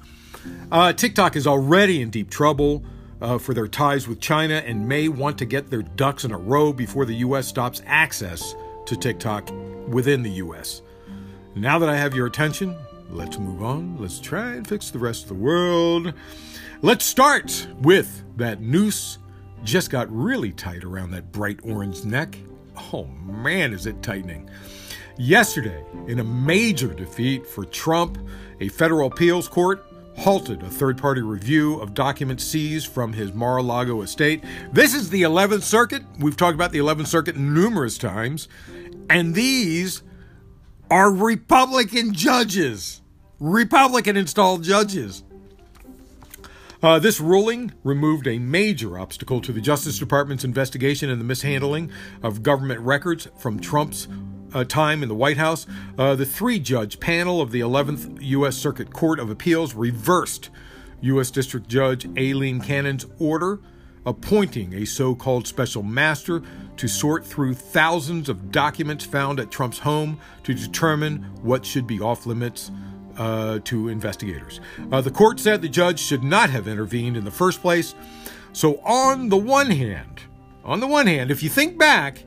Uh, 0.71 0.93
TikTok 0.93 1.37
is 1.37 1.47
already 1.47 2.01
in 2.01 2.11
deep 2.11 2.31
trouble 2.31 2.83
uh, 3.21 3.39
for 3.39 3.55
their 3.55 3.69
ties 3.69 4.09
with 4.09 4.21
China 4.21 4.55
and 4.55 4.89
may 4.89 5.09
want 5.09 5.39
to 5.39 5.45
get 5.45 5.71
their 5.71 5.83
ducks 5.83 6.25
in 6.25 6.33
a 6.33 6.39
row 6.39 6.73
before 6.73 7.05
the 7.05 7.17
U.S. 7.17 7.47
stops 7.47 7.83
access 7.87 8.55
to 8.87 8.97
TikTok 8.97 9.51
within 9.89 10.23
the 10.23 10.31
U.S. 10.33 10.83
Now 11.55 11.79
that 11.79 11.89
I 11.89 11.97
have 11.97 12.15
your 12.15 12.27
attention, 12.27 12.77
let's 13.11 13.39
move 13.39 13.63
on. 13.63 13.99
Let's 13.99 14.21
try 14.21 14.53
and 14.53 14.67
fix 14.67 14.91
the 14.91 14.99
rest 14.99 15.23
of 15.23 15.29
the 15.29 15.35
world. 15.35 16.15
Let's 16.83 17.05
start 17.05 17.67
with 17.81 18.25
that 18.37 18.61
noose 18.61 19.19
just 19.63 19.91
got 19.91 20.11
really 20.11 20.53
tight 20.53 20.85
around 20.85 21.11
that 21.11 21.33
bright 21.33 21.61
orange 21.65 22.05
neck 22.05 22.39
Oh 22.93 23.05
man, 23.05 23.73
is 23.73 23.87
it 23.87 24.03
tightening. 24.03 24.49
Yesterday, 25.17 25.85
in 26.07 26.19
a 26.19 26.25
major 26.25 26.93
defeat 26.93 27.47
for 27.47 27.65
Trump, 27.65 28.19
a 28.61 28.69
federal 28.69 29.09
appeals 29.09 29.49
court 29.49 29.87
halted 30.21 30.63
a 30.63 30.69
third 30.69 30.99
party 30.99 31.23
review 31.23 31.81
of 31.81 31.95
documents 31.95 32.45
seized 32.45 32.89
from 32.89 33.15
his 33.15 33.33
Mar 33.33 33.57
a 33.57 33.63
Lago 33.63 34.03
estate. 34.03 34.45
This 34.71 34.93
is 34.93 35.09
the 35.09 35.23
11th 35.23 35.63
Circuit. 35.63 36.03
We've 36.19 36.37
talked 36.37 36.55
about 36.55 36.73
the 36.73 36.79
11th 36.79 37.07
Circuit 37.07 37.39
numerous 37.39 37.97
times. 37.97 38.47
And 39.09 39.35
these 39.35 40.03
are 40.91 41.11
Republican 41.11 42.13
judges, 42.13 43.01
Republican 43.39 44.19
installed 44.19 44.63
judges. 44.63 45.25
Uh, 46.83 46.99
this 46.99 47.19
ruling 47.19 47.73
removed 47.83 48.27
a 48.27 48.39
major 48.39 48.99
obstacle 48.99 49.41
to 49.41 49.53
the 49.53 49.61
Justice 49.63 49.99
Department's 49.99 50.45
investigation 50.45 51.09
and 51.09 51.19
the 51.19 51.25
mishandling 51.25 51.91
of 52.23 52.43
government 52.43 52.81
records 52.81 53.27
from 53.39 53.59
Trump's 53.59 54.07
uh, 54.53 54.65
time 54.65 55.03
in 55.03 55.09
the 55.09 55.15
White 55.15 55.37
House. 55.37 55.67
Uh, 55.99 56.15
the 56.15 56.27
three 56.27 56.59
judge 56.59 57.01
panel 57.01 57.41
of 57.41 57.51
the 57.51 57.61
11th 57.61 58.19
U.S. 58.23 58.57
Circuit 58.57 58.93
Court 58.93 59.19
of 59.19 59.31
Appeals 59.31 59.75
reversed 59.75 60.51
U.S. 61.03 61.31
District 61.31 61.69
Judge 61.69 62.07
Aileen 62.19 62.61
Cannon's 62.61 63.07
order 63.19 63.61
appointing 64.07 64.75
a 64.75 64.85
so 64.85 65.15
called 65.15 65.47
special 65.47 65.83
master 65.83 66.43
to 66.77 66.89
sort 66.89 67.25
through 67.25 67.55
thousands 67.55 68.29
of 68.29 68.51
documents 68.51 69.05
found 69.05 69.39
at 69.39 69.51
Trump's 69.51 69.79
home 69.79 70.19
to 70.45 70.55
determine 70.55 71.23
what 71.43 71.65
should 71.65 71.87
be 71.87 72.01
off 72.01 72.27
limits 72.27 72.71
uh, 73.19 73.59
to 73.65 73.89
investigators. 73.89 74.61
Uh, 74.91 75.01
the 75.01 75.11
court 75.11 75.39
said 75.39 75.61
the 75.61 75.69
judge 75.69 76.01
should 76.01 76.25
not 76.25 76.51
have 76.51 76.67
intervened 76.67 77.17
in 77.17 77.25
the 77.25 77.31
first 77.31 77.61
place. 77.61 77.95
So, 78.53 78.81
on 78.81 79.29
the 79.29 79.37
one 79.37 79.71
hand, 79.71 80.23
on 80.65 80.81
the 80.81 80.87
one 80.87 81.07
hand, 81.07 81.31
if 81.31 81.43
you 81.43 81.49
think 81.49 81.79
back, 81.79 82.25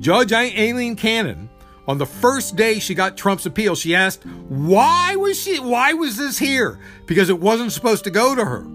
Judge 0.00 0.32
Aileen 0.32 0.96
Cannon, 0.96 1.48
on 1.86 1.98
the 1.98 2.06
first 2.06 2.56
day 2.56 2.78
she 2.78 2.94
got 2.94 3.16
Trump's 3.16 3.46
appeal, 3.46 3.74
she 3.74 3.94
asked, 3.94 4.24
"Why 4.48 5.16
was 5.16 5.40
she? 5.40 5.58
Why 5.58 5.92
was 5.92 6.16
this 6.16 6.38
here? 6.38 6.78
Because 7.06 7.28
it 7.28 7.40
wasn't 7.40 7.72
supposed 7.72 8.04
to 8.04 8.10
go 8.10 8.34
to 8.34 8.44
her." 8.44 8.66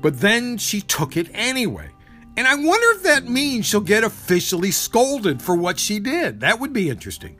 But 0.00 0.20
then 0.20 0.58
she 0.58 0.80
took 0.80 1.16
it 1.16 1.28
anyway. 1.32 1.90
And 2.36 2.46
I 2.46 2.54
wonder 2.54 2.86
if 2.96 3.02
that 3.02 3.28
means 3.28 3.66
she'll 3.66 3.80
get 3.80 4.04
officially 4.04 4.70
scolded 4.70 5.42
for 5.42 5.54
what 5.54 5.78
she 5.78 6.00
did. 6.00 6.40
That 6.40 6.60
would 6.60 6.72
be 6.72 6.88
interesting. 6.88 7.36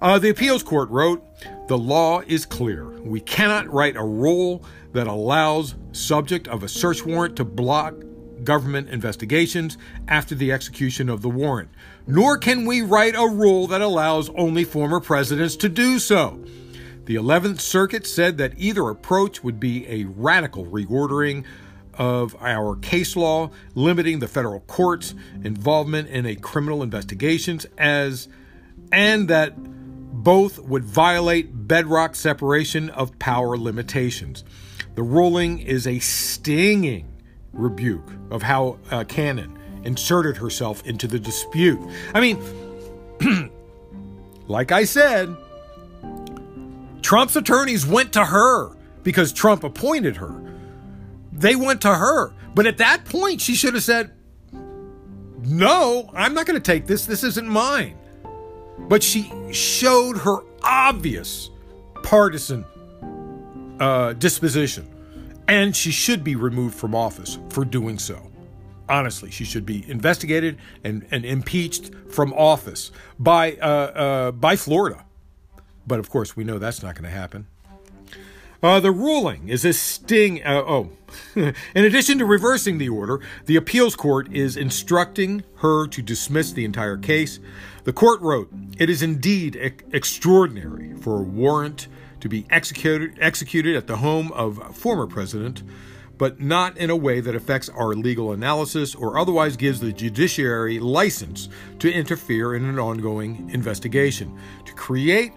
Uh, 0.00 0.18
the 0.18 0.30
appeals 0.30 0.62
court 0.62 0.88
wrote 0.90 1.22
The 1.68 1.78
law 1.78 2.20
is 2.26 2.46
clear. 2.46 2.88
We 3.00 3.20
cannot 3.20 3.72
write 3.72 3.96
a 3.96 4.04
rule 4.04 4.64
that 4.92 5.06
allows 5.06 5.74
subject 5.92 6.48
of 6.48 6.62
a 6.62 6.68
search 6.68 7.04
warrant 7.04 7.36
to 7.36 7.44
block 7.44 7.94
government 8.44 8.88
investigations 8.88 9.76
after 10.08 10.34
the 10.34 10.52
execution 10.52 11.08
of 11.08 11.22
the 11.22 11.28
warrant, 11.28 11.70
nor 12.06 12.38
can 12.38 12.66
we 12.66 12.82
write 12.82 13.14
a 13.14 13.26
rule 13.26 13.66
that 13.66 13.80
allows 13.80 14.30
only 14.30 14.64
former 14.64 15.00
presidents 15.00 15.56
to 15.56 15.68
do 15.68 15.98
so. 15.98 16.44
The 17.06 17.16
11th 17.16 17.60
Circuit 17.60 18.06
said 18.06 18.38
that 18.38 18.54
either 18.56 18.88
approach 18.88 19.44
would 19.44 19.60
be 19.60 19.86
a 19.88 20.04
radical 20.04 20.66
reordering 20.66 21.44
of 21.92 22.34
our 22.40 22.76
case 22.76 23.14
law, 23.14 23.50
limiting 23.74 24.18
the 24.18 24.28
federal 24.28 24.60
court's 24.60 25.14
involvement 25.42 26.08
in 26.08 26.26
a 26.26 26.34
criminal 26.34 26.82
investigations 26.82 27.66
as 27.78 28.28
and 28.90 29.28
that 29.28 29.54
both 29.56 30.58
would 30.60 30.84
violate 30.84 31.68
bedrock 31.68 32.14
separation 32.14 32.88
of 32.90 33.18
power 33.18 33.56
limitations. 33.56 34.44
The 34.94 35.02
ruling 35.02 35.58
is 35.58 35.86
a 35.86 35.98
stinging 35.98 37.13
rebuke 37.54 38.08
of 38.30 38.42
how 38.42 38.78
uh, 38.90 39.04
Cannon 39.04 39.58
inserted 39.84 40.36
herself 40.36 40.84
into 40.86 41.06
the 41.06 41.18
dispute. 41.18 41.80
I 42.14 42.20
mean, 42.20 42.38
like 44.48 44.72
I 44.72 44.84
said, 44.84 45.34
Trump's 47.02 47.36
attorneys 47.36 47.86
went 47.86 48.12
to 48.14 48.24
her 48.24 48.70
because 49.02 49.32
Trump 49.32 49.62
appointed 49.62 50.16
her. 50.16 50.34
They 51.32 51.56
went 51.56 51.82
to 51.82 51.94
her. 51.94 52.32
But 52.54 52.66
at 52.66 52.78
that 52.78 53.04
point, 53.04 53.40
she 53.40 53.54
should 53.54 53.74
have 53.74 53.82
said, 53.82 54.12
No, 55.42 56.10
I'm 56.14 56.34
not 56.34 56.46
going 56.46 56.60
to 56.60 56.64
take 56.64 56.86
this. 56.86 57.04
This 57.04 57.24
isn't 57.24 57.46
mine. 57.46 57.98
But 58.78 59.02
she 59.02 59.30
showed 59.52 60.16
her 60.18 60.38
obvious 60.62 61.50
partisan 62.02 62.64
uh, 63.80 64.14
disposition. 64.14 64.88
And 65.46 65.76
she 65.76 65.90
should 65.90 66.24
be 66.24 66.36
removed 66.36 66.74
from 66.74 66.94
office 66.94 67.38
for 67.50 67.64
doing 67.64 67.98
so. 67.98 68.30
Honestly, 68.88 69.30
she 69.30 69.44
should 69.44 69.64
be 69.64 69.88
investigated 69.90 70.58
and, 70.82 71.06
and 71.10 71.24
impeached 71.24 71.90
from 72.10 72.32
office 72.34 72.92
by, 73.18 73.54
uh, 73.54 73.66
uh, 73.66 74.32
by 74.32 74.56
Florida. 74.56 75.04
But 75.86 75.98
of 75.98 76.10
course, 76.10 76.36
we 76.36 76.44
know 76.44 76.58
that's 76.58 76.82
not 76.82 76.94
going 76.94 77.04
to 77.04 77.10
happen. 77.10 77.46
Uh, 78.62 78.80
the 78.80 78.90
ruling 78.90 79.48
is 79.50 79.62
a 79.66 79.74
sting. 79.74 80.42
Uh, 80.42 80.62
oh, 80.66 80.90
in 81.34 81.54
addition 81.74 82.18
to 82.18 82.24
reversing 82.24 82.78
the 82.78 82.88
order, 82.88 83.20
the 83.44 83.56
appeals 83.56 83.94
court 83.94 84.32
is 84.32 84.56
instructing 84.56 85.44
her 85.56 85.86
to 85.86 86.00
dismiss 86.00 86.52
the 86.52 86.64
entire 86.64 86.96
case. 86.96 87.40
The 87.84 87.92
court 87.92 88.22
wrote, 88.22 88.50
It 88.78 88.88
is 88.88 89.02
indeed 89.02 89.56
e- 89.56 89.72
extraordinary 89.92 90.94
for 90.94 91.20
a 91.20 91.22
warrant 91.22 91.88
to 92.24 92.28
be 92.30 92.46
executed, 92.48 93.18
executed 93.20 93.76
at 93.76 93.86
the 93.86 93.98
home 93.98 94.32
of 94.32 94.74
former 94.74 95.06
president, 95.06 95.62
but 96.16 96.40
not 96.40 96.74
in 96.78 96.88
a 96.88 96.96
way 96.96 97.20
that 97.20 97.34
affects 97.34 97.68
our 97.68 97.88
legal 97.88 98.32
analysis 98.32 98.94
or 98.94 99.18
otherwise 99.18 99.58
gives 99.58 99.78
the 99.78 99.92
judiciary 99.92 100.78
license 100.78 101.50
to 101.78 101.92
interfere 101.92 102.54
in 102.54 102.64
an 102.64 102.78
ongoing 102.78 103.50
investigation. 103.52 104.40
To 104.64 104.72
create 104.72 105.34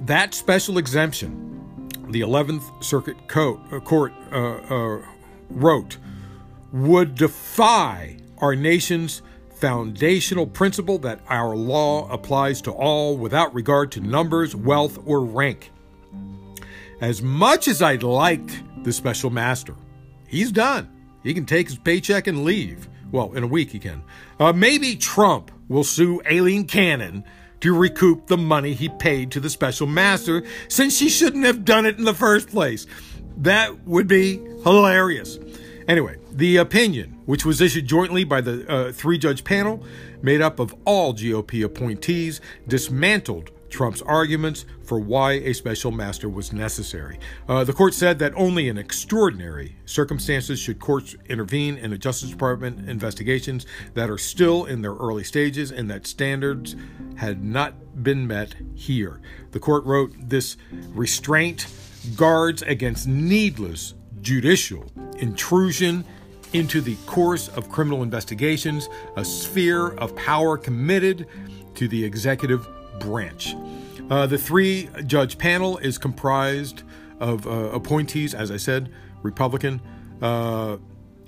that 0.00 0.34
special 0.34 0.76
exemption, 0.76 1.88
the 2.08 2.20
11th 2.20 2.82
Circuit 2.82 3.16
uh, 3.36 3.78
Court 3.78 4.12
uh, 4.32 4.54
uh, 4.56 5.02
wrote, 5.50 5.98
would 6.72 7.14
defy 7.14 8.16
our 8.38 8.56
nation's 8.56 9.22
foundational 9.54 10.48
principle 10.48 10.98
that 10.98 11.20
our 11.28 11.54
law 11.54 12.10
applies 12.10 12.60
to 12.62 12.72
all 12.72 13.16
without 13.16 13.54
regard 13.54 13.92
to 13.92 14.00
numbers, 14.00 14.56
wealth, 14.56 14.98
or 15.06 15.24
rank. 15.24 15.70
As 17.00 17.20
much 17.20 17.68
as 17.68 17.82
I'd 17.82 18.02
liked 18.02 18.62
the 18.82 18.92
special 18.92 19.28
master, 19.28 19.74
he's 20.26 20.50
done. 20.50 20.90
He 21.22 21.34
can 21.34 21.44
take 21.44 21.68
his 21.68 21.78
paycheck 21.78 22.26
and 22.26 22.44
leave. 22.44 22.88
Well, 23.12 23.34
in 23.34 23.42
a 23.42 23.46
week 23.46 23.70
he 23.70 23.78
can. 23.78 24.02
Uh, 24.40 24.52
maybe 24.52 24.96
Trump 24.96 25.50
will 25.68 25.84
sue 25.84 26.22
Aileen 26.30 26.66
Cannon 26.66 27.24
to 27.60 27.76
recoup 27.76 28.26
the 28.26 28.38
money 28.38 28.72
he 28.72 28.88
paid 28.88 29.30
to 29.32 29.40
the 29.40 29.50
special 29.50 29.86
master 29.86 30.42
since 30.68 30.96
she 30.96 31.08
shouldn't 31.08 31.44
have 31.44 31.64
done 31.64 31.84
it 31.84 31.98
in 31.98 32.04
the 32.04 32.14
first 32.14 32.48
place. 32.48 32.86
That 33.36 33.86
would 33.86 34.08
be 34.08 34.38
hilarious. 34.64 35.38
Anyway, 35.88 36.16
the 36.32 36.56
opinion, 36.56 37.18
which 37.26 37.44
was 37.44 37.60
issued 37.60 37.86
jointly 37.86 38.24
by 38.24 38.40
the 38.40 38.68
uh, 38.70 38.92
three 38.92 39.18
judge 39.18 39.44
panel 39.44 39.84
made 40.22 40.40
up 40.40 40.58
of 40.58 40.74
all 40.84 41.12
GOP 41.12 41.62
appointees, 41.62 42.40
dismantled 42.66 43.50
Trump's 43.76 44.00
arguments 44.00 44.64
for 44.84 44.98
why 44.98 45.32
a 45.32 45.52
special 45.52 45.90
master 45.90 46.30
was 46.30 46.50
necessary. 46.50 47.18
Uh, 47.46 47.62
the 47.62 47.74
court 47.74 47.92
said 47.92 48.18
that 48.20 48.32
only 48.34 48.70
in 48.70 48.78
extraordinary 48.78 49.76
circumstances 49.84 50.58
should 50.58 50.80
courts 50.80 51.14
intervene 51.28 51.76
in 51.76 51.90
the 51.90 51.98
Justice 51.98 52.30
Department 52.30 52.88
investigations 52.88 53.66
that 53.92 54.08
are 54.08 54.16
still 54.16 54.64
in 54.64 54.80
their 54.80 54.94
early 54.94 55.24
stages 55.24 55.70
and 55.70 55.90
that 55.90 56.06
standards 56.06 56.74
had 57.16 57.44
not 57.44 58.02
been 58.02 58.26
met 58.26 58.54
here. 58.74 59.20
The 59.50 59.60
court 59.60 59.84
wrote 59.84 60.14
this 60.18 60.56
restraint 60.94 61.66
guards 62.16 62.62
against 62.62 63.06
needless 63.06 63.92
judicial 64.22 64.90
intrusion 65.18 66.02
into 66.54 66.80
the 66.80 66.96
course 67.04 67.48
of 67.48 67.68
criminal 67.68 68.02
investigations, 68.02 68.88
a 69.16 69.24
sphere 69.24 69.88
of 69.88 70.16
power 70.16 70.56
committed 70.56 71.26
to 71.74 71.88
the 71.88 72.02
executive 72.02 72.66
branch. 72.98 73.54
Uh, 74.10 74.26
the 74.26 74.38
three 74.38 74.88
judge 75.06 75.38
panel 75.38 75.78
is 75.78 75.98
comprised 75.98 76.82
of 77.20 77.46
uh, 77.46 77.50
appointees, 77.50 78.34
as 78.34 78.50
I 78.50 78.56
said, 78.56 78.90
Republican, 79.22 79.80
uh, 80.22 80.76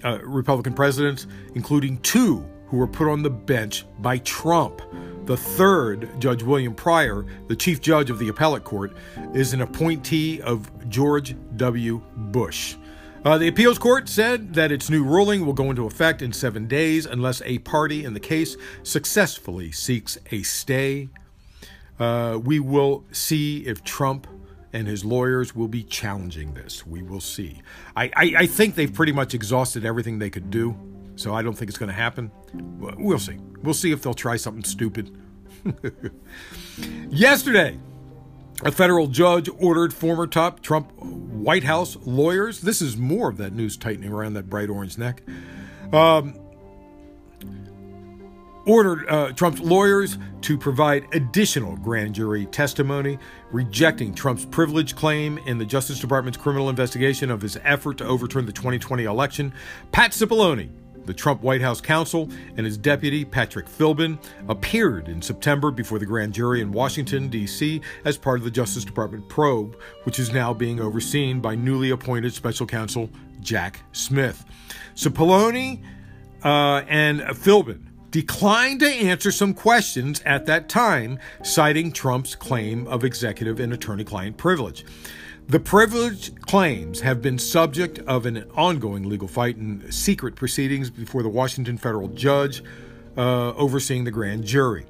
uh, 0.05 0.19
Republican 0.23 0.75
presidents, 0.75 1.27
including 1.55 1.99
two 1.99 2.45
who 2.69 2.77
were 2.77 2.87
put 2.87 3.09
on 3.09 3.23
the 3.23 3.31
bench 3.31 3.85
by 4.01 4.19
Trump. 4.19 4.83
The 5.25 5.37
third, 5.37 6.09
Judge 6.19 6.43
William 6.43 6.75
Pryor, 6.75 7.27
the 7.49 7.57
chief 7.57 7.81
judge 7.81 8.11
of 8.11 8.19
the 8.19 8.29
appellate 8.29 8.65
court, 8.65 8.97
is 9.35 9.53
an 9.53 9.63
appointee 9.63 10.41
of 10.41 10.71
George 10.89 11.35
W. 11.57 12.01
Bush. 12.17 12.77
Uh, 13.25 13.37
the 13.37 13.49
appeals 13.49 13.79
court 13.79 14.09
said 14.09 14.55
that 14.55 14.71
its 14.71 14.89
new 14.89 15.03
ruling 15.03 15.45
will 15.45 15.53
go 15.53 15.71
into 15.71 15.87
effect 15.87 16.23
in 16.23 16.33
seven 16.33 16.67
days 16.67 17.05
unless 17.05 17.43
a 17.45 17.59
party 17.59 18.05
in 18.05 18.15
the 18.15 18.21
case 18.21 18.57
successfully 18.85 19.73
seeks 19.73 20.17
a 20.31 20.43
stay 20.43 21.09
uh, 21.99 22.39
we 22.43 22.61
will 22.61 23.05
see 23.13 23.67
if 23.67 23.83
Trump 23.85 24.27
and 24.73 24.87
his 24.87 25.05
lawyers 25.05 25.55
will 25.55 25.69
be 25.69 25.83
challenging 25.83 26.55
this. 26.55 26.87
We 26.87 27.03
will 27.03 27.21
see. 27.21 27.63
I, 27.97 28.05
I, 28.15 28.35
I 28.39 28.47
think 28.47 28.75
they've 28.75 28.93
pretty 28.93 29.13
much 29.13 29.35
exhausted 29.35 29.85
everything 29.85 30.19
they 30.19 30.31
could 30.31 30.51
do, 30.51 30.77
so 31.17 31.35
I 31.35 31.43
don't 31.43 31.55
think 31.55 31.69
it's 31.69 31.79
going 31.79 31.89
to 31.89 31.95
happen. 31.95 32.31
We'll 32.55 33.19
see. 33.19 33.39
We'll 33.63 33.75
see 33.75 33.93
if 33.93 34.03
they'll 34.03 34.15
try 34.15 34.37
something 34.37 34.65
stupid. 34.65 35.17
Yesterday, 37.09 37.79
a 38.63 38.73
federal 38.73 39.07
judge 39.07 39.49
ordered 39.59 39.93
former 39.95 40.27
top 40.27 40.61
Trump 40.61 40.93
White 40.99 41.65
House 41.65 41.97
lawyers. 42.03 42.61
This 42.61 42.83
is 42.83 42.97
more 42.97 43.31
of 43.31 43.37
that 43.39 43.53
news 43.53 43.77
tightening 43.77 44.13
around 44.13 44.35
that 44.35 44.51
bright 44.51 44.69
orange 44.69 44.99
neck. 44.99 45.23
Um, 45.93 46.39
ordered 48.69 49.09
uh, 49.09 49.33
Trump's 49.33 49.61
lawyers 49.61 50.19
to 50.43 50.59
provide 50.59 51.07
additional 51.15 51.77
grand 51.79 52.15
jury 52.15 52.47
testimony, 52.47 53.19
rejecting 53.51 54.15
Trump's 54.15 54.45
privilege 54.45 54.95
claim 54.95 55.39
in 55.39 55.59
the 55.59 55.65
Justice 55.65 55.99
Department's 55.99 56.37
criminal 56.37 56.69
investigation 56.69 57.31
of 57.31 57.41
his 57.41 57.59
effort 57.65 57.99
to 57.99 58.05
overturn 58.05 58.45
the 58.47 58.53
2020 58.53 59.05
election. 59.05 59.53
Pat 59.91 60.13
Cipollone, 60.13 60.71
the 61.07 61.15
Trump 61.15 61.41
White 61.41 61.63
House 61.63 61.81
counsel, 61.81 62.29
and 62.59 62.67
his 62.67 62.77
deputy, 62.77 63.25
Patrick 63.25 63.67
Philbin, 63.67 64.23
appeared 64.49 65.09
in 65.09 65.23
September 65.23 65.71
before 65.71 65.99
the 65.99 66.07
grand 66.07 66.35
jury 66.35 66.61
in 66.61 66.71
Washington, 66.71 67.29
D.C., 67.29 67.81
as 68.05 68.19
part 68.19 68.39
of 68.39 68.45
the 68.45 68.51
Justice 68.51 68.85
Department 68.85 69.27
probe, 69.31 69.79
which 70.05 70.19
is 70.19 70.31
now 70.31 70.53
being 70.53 70.79
overseen 70.79 71.41
by 71.41 71.55
newly 71.55 71.89
appointed 71.91 72.35
special 72.35 72.67
counsel 72.67 73.09
Jack 73.41 73.81
Smith. 73.93 74.45
Cipollone 74.95 75.83
uh, 76.45 76.83
and 76.87 77.21
Philbin 77.21 77.88
declined 78.11 78.81
to 78.81 78.89
answer 78.89 79.31
some 79.31 79.55
questions 79.55 80.23
at 80.25 80.47
that 80.47 80.69
time, 80.69 81.19
citing 81.43 81.93
Trump's 81.93 82.35
claim 82.35 82.87
of 82.87 83.05
executive 83.05 83.61
and 83.61 83.73
attorney 83.73 84.05
client 84.05 84.37
privilege. 84.37 84.85
The 85.49 85.61
privilege 85.61 86.35
claims 86.43 87.01
have 87.01 87.23
been 87.23 87.39
subject 87.39 87.99
of 88.01 88.27
an 88.27 88.45
ongoing 88.55 89.09
legal 89.09 89.29
fight 89.29 89.57
in 89.57 89.91
secret 89.91 90.37
proceedings 90.37 90.91
before 90.91 91.23
the 91.23 91.31
Washington 91.31 91.79
federal 91.79 92.09
judge 92.09 92.63
uh, 93.17 93.55
overseeing 93.55 94.05
the 94.05 94.11
grand 94.11 94.45
jury. 94.45 94.85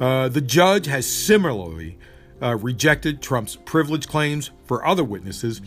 Uh, 0.00 0.28
the 0.28 0.40
judge 0.40 0.86
has 0.86 1.06
similarly 1.06 1.98
uh, 2.40 2.56
rejected 2.56 3.20
Trump's 3.20 3.56
privilege 3.56 4.08
claims 4.08 4.50
for 4.64 4.86
other 4.86 5.04
witnesses, 5.04 5.60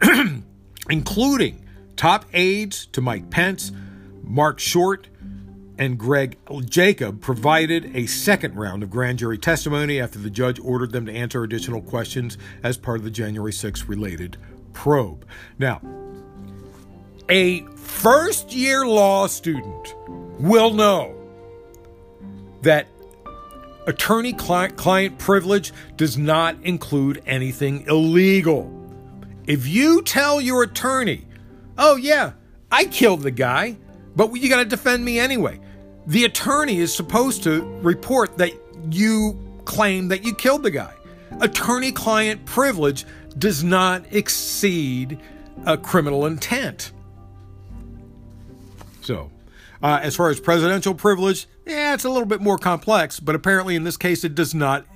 including 0.88 1.64
top 1.96 2.24
aides 2.32 2.86
to 2.86 3.00
Mike 3.00 3.30
Pence, 3.30 3.72
Marc 4.22 4.60
Short, 4.60 5.08
and 5.78 5.98
Greg 5.98 6.38
Jacob 6.66 7.20
provided 7.20 7.96
a 7.96 8.06
second 8.06 8.54
round 8.56 8.82
of 8.82 8.90
grand 8.90 9.18
jury 9.18 9.38
testimony 9.38 10.00
after 10.00 10.18
the 10.18 10.30
judge 10.30 10.60
ordered 10.60 10.92
them 10.92 11.06
to 11.06 11.12
answer 11.12 11.42
additional 11.42 11.80
questions 11.80 12.38
as 12.62 12.76
part 12.76 12.98
of 12.98 13.04
the 13.04 13.10
January 13.10 13.52
6 13.52 13.84
related 13.88 14.36
probe. 14.72 15.26
Now, 15.58 15.80
a 17.28 17.62
first 17.76 18.52
year 18.52 18.86
law 18.86 19.26
student 19.26 19.94
will 20.38 20.72
know 20.72 21.14
that 22.62 22.86
attorney 23.86 24.32
client 24.32 25.18
privilege 25.18 25.72
does 25.96 26.16
not 26.16 26.56
include 26.62 27.22
anything 27.26 27.84
illegal. 27.86 28.70
If 29.46 29.66
you 29.66 30.02
tell 30.02 30.40
your 30.40 30.62
attorney, 30.62 31.26
oh, 31.78 31.96
yeah, 31.96 32.32
I 32.70 32.84
killed 32.84 33.22
the 33.22 33.30
guy, 33.30 33.76
but 34.16 34.34
you 34.34 34.48
got 34.48 34.58
to 34.58 34.64
defend 34.64 35.04
me 35.04 35.18
anyway. 35.18 35.60
The 36.06 36.24
attorney 36.24 36.78
is 36.78 36.94
supposed 36.94 37.42
to 37.44 37.62
report 37.80 38.38
that 38.38 38.52
you 38.90 39.38
claim 39.64 40.08
that 40.08 40.24
you 40.24 40.34
killed 40.34 40.62
the 40.62 40.70
guy. 40.70 40.92
Attorney 41.40 41.92
client 41.92 42.44
privilege 42.44 43.04
does 43.38 43.62
not 43.64 44.04
exceed 44.10 45.18
a 45.64 45.76
criminal 45.78 46.26
intent. 46.26 46.92
So, 49.02 49.30
Uh, 49.82 49.98
as 50.00 50.14
far 50.14 50.30
as 50.30 50.38
presidential 50.38 50.94
privilege, 50.94 51.48
yeah, 51.66 51.92
it's 51.92 52.04
a 52.04 52.08
little 52.08 52.24
bit 52.24 52.40
more 52.40 52.56
complex, 52.56 53.18
but 53.18 53.34
apparently 53.34 53.74
in 53.74 53.82
this 53.82 53.96
case 53.96 54.22
it 54.22 54.32
does 54.32 54.54
not 54.54 54.86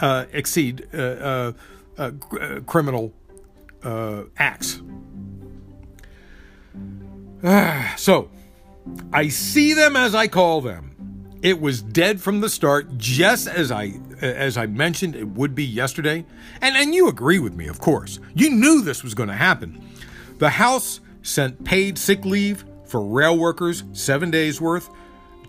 uh, 0.00 0.24
exceed 0.32 0.88
uh, 0.94 0.96
uh, 0.96 1.52
uh 1.98 2.10
criminal 2.64 3.12
acts. 4.38 4.80
so, 7.96 8.30
I 9.12 9.28
see 9.28 9.74
them 9.74 9.96
as 9.96 10.14
I 10.14 10.28
call 10.28 10.60
them. 10.60 10.86
It 11.42 11.60
was 11.60 11.80
dead 11.80 12.20
from 12.20 12.40
the 12.40 12.50
start, 12.50 12.98
just 12.98 13.48
as 13.48 13.72
I 13.72 13.94
as 14.20 14.58
I 14.58 14.66
mentioned 14.66 15.16
it 15.16 15.26
would 15.26 15.54
be 15.54 15.64
yesterday. 15.64 16.26
And 16.60 16.76
and 16.76 16.94
you 16.94 17.08
agree 17.08 17.38
with 17.38 17.54
me, 17.54 17.66
of 17.66 17.80
course. 17.80 18.20
You 18.34 18.50
knew 18.50 18.82
this 18.82 19.02
was 19.02 19.14
going 19.14 19.30
to 19.30 19.34
happen. 19.34 19.82
The 20.38 20.50
House 20.50 21.00
sent 21.22 21.64
paid 21.64 21.96
sick 21.96 22.24
leave 22.26 22.64
for 22.84 23.00
rail 23.00 23.38
workers, 23.38 23.84
7 23.92 24.30
days 24.30 24.60
worth, 24.60 24.90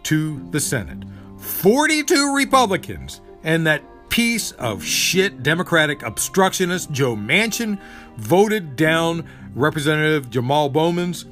to 0.03 0.47
the 0.51 0.59
Senate. 0.59 1.03
42 1.39 2.35
Republicans 2.35 3.19
and 3.43 3.65
that 3.67 3.83
piece 4.09 4.51
of 4.53 4.83
shit 4.83 5.41
Democratic 5.41 6.03
obstructionist 6.03 6.91
Joe 6.91 7.15
Manchin 7.15 7.79
voted 8.17 8.75
down 8.75 9.27
Representative 9.55 10.29
Jamaal 10.29 10.71
Bowman's 10.71 11.25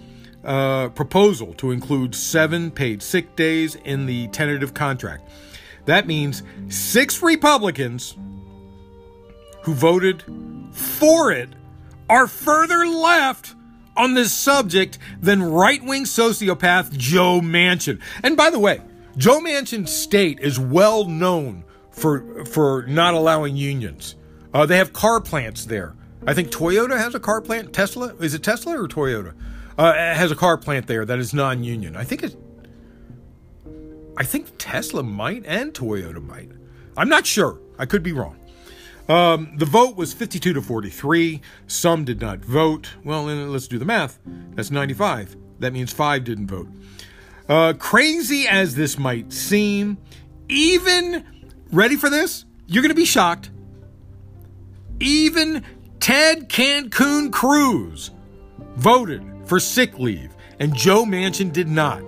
uh, 0.43 0.89
proposal 0.89 1.53
to 1.55 1.71
include 1.71 2.15
seven 2.15 2.71
paid 2.71 3.01
sick 3.01 3.35
days 3.35 3.75
in 3.75 4.05
the 4.05 4.27
tentative 4.29 4.73
contract. 4.73 5.29
That 5.85 6.07
means 6.07 6.43
six 6.67 7.21
Republicans 7.21 8.15
who 9.63 9.73
voted 9.73 10.23
for 10.71 11.31
it 11.31 11.49
are 12.09 12.27
further 12.27 12.85
left 12.85 13.55
on 13.95 14.13
this 14.13 14.31
subject 14.31 14.97
than 15.19 15.43
right 15.43 15.83
wing 15.83 16.05
sociopath 16.05 16.95
Joe 16.97 17.41
Manchin. 17.41 17.99
And 18.23 18.37
by 18.37 18.49
the 18.49 18.59
way, 18.59 18.81
Joe 19.17 19.39
Manchin's 19.39 19.91
state 19.91 20.39
is 20.39 20.59
well 20.59 21.05
known 21.05 21.65
for, 21.91 22.45
for 22.45 22.85
not 22.87 23.13
allowing 23.13 23.57
unions. 23.57 24.15
Uh, 24.53 24.65
they 24.65 24.77
have 24.77 24.93
car 24.93 25.19
plants 25.19 25.65
there. 25.65 25.95
I 26.25 26.33
think 26.33 26.49
Toyota 26.49 26.97
has 26.97 27.15
a 27.15 27.19
car 27.19 27.41
plant. 27.41 27.73
Tesla? 27.73 28.15
Is 28.19 28.33
it 28.33 28.43
Tesla 28.43 28.81
or 28.81 28.87
Toyota? 28.87 29.33
Uh, 29.79 29.93
has 29.93 30.29
a 30.29 30.35
car 30.35 30.57
plant 30.57 30.87
there 30.87 31.05
that 31.05 31.19
is 31.19 31.33
non-union. 31.33 31.95
I 31.95 32.03
think 32.03 32.23
it. 32.23 32.35
I 34.17 34.23
think 34.23 34.49
Tesla 34.57 35.01
might 35.01 35.45
and 35.45 35.73
Toyota 35.73 36.21
might. 36.21 36.51
I'm 36.97 37.07
not 37.07 37.25
sure. 37.25 37.59
I 37.77 37.85
could 37.85 38.03
be 38.03 38.11
wrong. 38.11 38.37
Um, 39.07 39.53
the 39.55 39.65
vote 39.65 39.95
was 39.95 40.11
52 40.11 40.53
to 40.53 40.61
43. 40.61 41.41
Some 41.67 42.03
did 42.03 42.19
not 42.19 42.39
vote. 42.39 42.91
Well, 43.05 43.23
let's 43.23 43.69
do 43.69 43.79
the 43.79 43.85
math. 43.85 44.19
That's 44.53 44.69
95. 44.69 45.37
That 45.59 45.71
means 45.71 45.93
five 45.93 46.25
didn't 46.25 46.47
vote. 46.47 46.67
Uh, 47.47 47.73
crazy 47.73 48.47
as 48.47 48.75
this 48.75 48.99
might 48.99 49.31
seem, 49.31 49.97
even 50.49 51.25
ready 51.71 51.95
for 51.95 52.09
this? 52.09 52.45
You're 52.67 52.83
going 52.83 52.89
to 52.89 52.95
be 52.95 53.05
shocked. 53.05 53.49
Even 54.99 55.63
Ted 56.01 56.49
Cancun 56.49 57.31
Cruz 57.31 58.11
voted 58.75 59.23
for 59.49 59.59
sick 59.59 59.97
leave, 59.97 60.35
and 60.59 60.75
Joe 60.75 61.03
Manchin 61.03 61.51
did 61.51 61.67
not. 61.67 62.03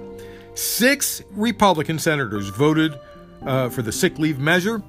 Six 0.54 1.24
Republican 1.32 1.98
senators 1.98 2.50
voted 2.50 2.98
uh, 3.46 3.70
for 3.70 3.82
the 3.82 3.92
sick 3.92 4.20
leave 4.20 4.38
measure. 4.38 4.84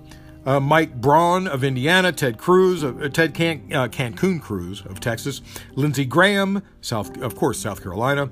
Uh, 0.45 0.61
Mike 0.61 1.01
Braun 1.01 1.47
of 1.47 1.65
Indiana, 1.65 2.13
Ted 2.13 2.37
Cruz, 2.37 2.85
uh, 2.85 3.09
Ted 3.13 3.33
Can- 3.33 3.73
uh, 3.73 3.89
Cancun 3.89 4.43
Cruz 4.43 4.85
of 4.85 5.01
Texas, 5.01 5.41
Lindsey 5.77 6.05
Graham, 6.05 6.63
South, 6.81 7.17
of 7.23 7.37
course, 7.37 7.59
South 7.59 7.83
Carolina, 7.83 8.29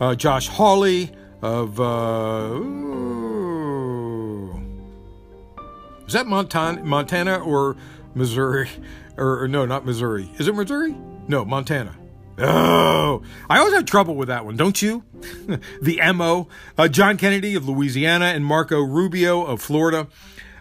uh, 0.00 0.14
Josh 0.14 0.48
Hawley 0.48 1.12
of 1.40 1.80
uh, 1.80 2.60
is 6.06 6.12
that 6.12 6.26
Montana, 6.26 6.82
Montana 6.84 7.38
or 7.38 7.76
Missouri, 8.14 8.68
or, 9.16 9.44
or 9.44 9.48
no, 9.48 9.64
not 9.64 9.86
Missouri. 9.86 10.28
Is 10.38 10.48
it 10.48 10.54
Missouri? 10.54 10.94
No, 11.28 11.44
Montana. 11.44 11.96
Oh, 12.36 13.22
I 13.48 13.58
always 13.58 13.74
have 13.74 13.84
trouble 13.84 14.16
with 14.16 14.28
that 14.28 14.44
one, 14.44 14.56
don't 14.56 14.80
you? 14.82 15.04
the 15.82 16.00
MO. 16.12 16.48
Uh, 16.76 16.88
John 16.88 17.16
Kennedy 17.16 17.54
of 17.54 17.68
Louisiana 17.68 18.26
and 18.26 18.44
Marco 18.44 18.80
Rubio 18.80 19.44
of 19.44 19.62
Florida. 19.62 20.08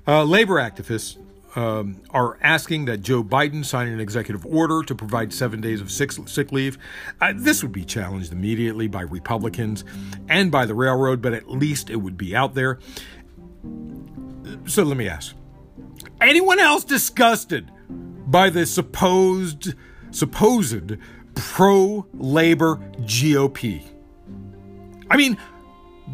Uh, 0.07 0.23
labor 0.23 0.55
activists 0.55 1.17
um, 1.55 2.01
are 2.11 2.37
asking 2.41 2.85
that 2.85 3.01
Joe 3.01 3.23
Biden 3.23 3.65
sign 3.65 3.87
an 3.87 3.99
executive 3.99 4.45
order 4.45 4.83
to 4.83 4.93
provide 4.93 5.33
seven 5.33 5.61
days 5.61 5.81
of 5.81 5.91
sick, 5.91 6.11
sick 6.11 6.51
leave. 6.51 6.77
Uh, 7.21 7.33
this 7.35 7.63
would 7.63 7.71
be 7.71 7.85
challenged 7.85 8.31
immediately 8.31 8.87
by 8.87 9.01
Republicans 9.01 9.83
and 10.29 10.51
by 10.51 10.65
the 10.65 10.75
railroad, 10.75 11.21
but 11.21 11.33
at 11.33 11.49
least 11.49 11.89
it 11.89 11.97
would 11.97 12.17
be 12.17 12.35
out 12.35 12.53
there. 12.53 12.79
So 14.65 14.83
let 14.83 14.97
me 14.97 15.07
ask 15.07 15.35
anyone 16.21 16.59
else 16.59 16.83
disgusted 16.83 17.71
by 17.89 18.49
the 18.49 18.65
supposed 18.65 19.73
supposed 20.11 20.97
pro 21.35 22.05
labor 22.13 22.77
GOP. 23.01 23.83
I 25.09 25.17
mean, 25.17 25.37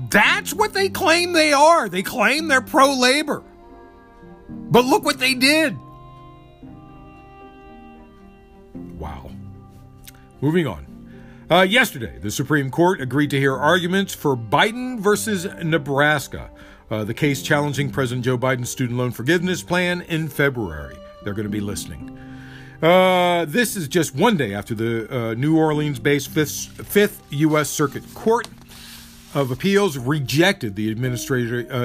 that's 0.09 0.53
what 0.53 0.73
they 0.73 0.89
claim 0.89 1.33
they 1.33 1.53
are. 1.53 1.89
They 1.89 2.03
claim 2.03 2.47
they're 2.47 2.61
pro 2.61 2.93
labor. 2.93 3.43
But 4.49 4.85
look 4.85 5.03
what 5.03 5.19
they 5.19 5.33
did. 5.33 5.77
Wow. 8.97 9.31
Moving 10.41 10.67
on. 10.67 10.85
Uh, 11.49 11.61
yesterday, 11.61 12.17
the 12.19 12.29
Supreme 12.29 12.69
Court 12.69 13.01
agreed 13.01 13.31
to 13.31 13.39
hear 13.39 13.55
arguments 13.55 14.13
for 14.13 14.37
Biden 14.37 14.99
versus 14.99 15.45
Nebraska, 15.63 16.51
uh, 16.91 17.03
the 17.03 17.13
case 17.13 17.41
challenging 17.41 17.89
President 17.89 18.23
Joe 18.23 18.37
Biden's 18.37 18.69
student 18.69 18.99
loan 18.99 19.11
forgiveness 19.11 19.63
plan 19.63 20.01
in 20.01 20.27
February. 20.27 20.95
They're 21.23 21.33
going 21.33 21.47
to 21.47 21.49
be 21.49 21.59
listening. 21.59 22.17
Uh, 22.81 23.43
this 23.45 23.75
is 23.75 23.89
just 23.89 24.15
one 24.15 24.37
day 24.37 24.53
after 24.53 24.73
the 24.73 25.13
uh, 25.13 25.33
New 25.33 25.57
Orleans 25.57 25.99
based 25.99 26.29
Fifth, 26.29 26.87
Fifth 26.87 27.21
U.S. 27.31 27.69
Circuit 27.69 28.03
Court 28.13 28.47
of 29.33 29.51
Appeals 29.51 29.97
rejected 29.97 30.77
the 30.77 30.89
uh, 30.89 31.75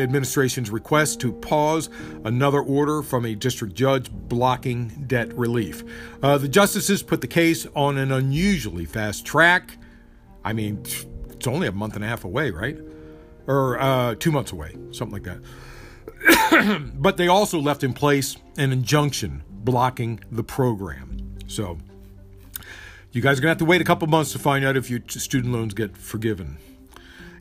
administration's 0.00 0.70
request 0.70 1.20
to 1.20 1.32
pause 1.32 1.90
another 2.24 2.60
order 2.60 3.02
from 3.02 3.26
a 3.26 3.34
district 3.34 3.74
judge 3.74 4.12
blocking 4.12 4.88
debt 5.08 5.36
relief. 5.36 5.82
Uh, 6.22 6.38
the 6.38 6.48
justices 6.48 7.02
put 7.02 7.20
the 7.20 7.26
case 7.26 7.66
on 7.74 7.98
an 7.98 8.12
unusually 8.12 8.84
fast 8.84 9.26
track. 9.26 9.76
I 10.44 10.52
mean, 10.52 10.78
it's 11.30 11.48
only 11.48 11.66
a 11.66 11.72
month 11.72 11.96
and 11.96 12.04
a 12.04 12.08
half 12.08 12.24
away, 12.24 12.52
right? 12.52 12.78
Or 13.48 13.80
uh, 13.80 14.14
two 14.14 14.30
months 14.30 14.52
away, 14.52 14.76
something 14.92 15.20
like 15.20 15.24
that. 15.24 16.92
but 16.94 17.16
they 17.16 17.26
also 17.26 17.58
left 17.58 17.82
in 17.82 17.92
place 17.92 18.36
an 18.56 18.70
injunction 18.70 19.42
blocking 19.64 20.20
the 20.30 20.44
program. 20.44 21.38
So 21.46 21.78
you 23.12 23.22
guys 23.22 23.38
are 23.38 23.42
going 23.42 23.48
to 23.48 23.52
have 23.52 23.58
to 23.58 23.64
wait 23.64 23.80
a 23.80 23.84
couple 23.84 24.08
months 24.08 24.32
to 24.32 24.38
find 24.38 24.64
out 24.64 24.76
if 24.76 24.90
your 24.90 25.00
student 25.08 25.52
loans 25.52 25.74
get 25.74 25.96
forgiven. 25.96 26.58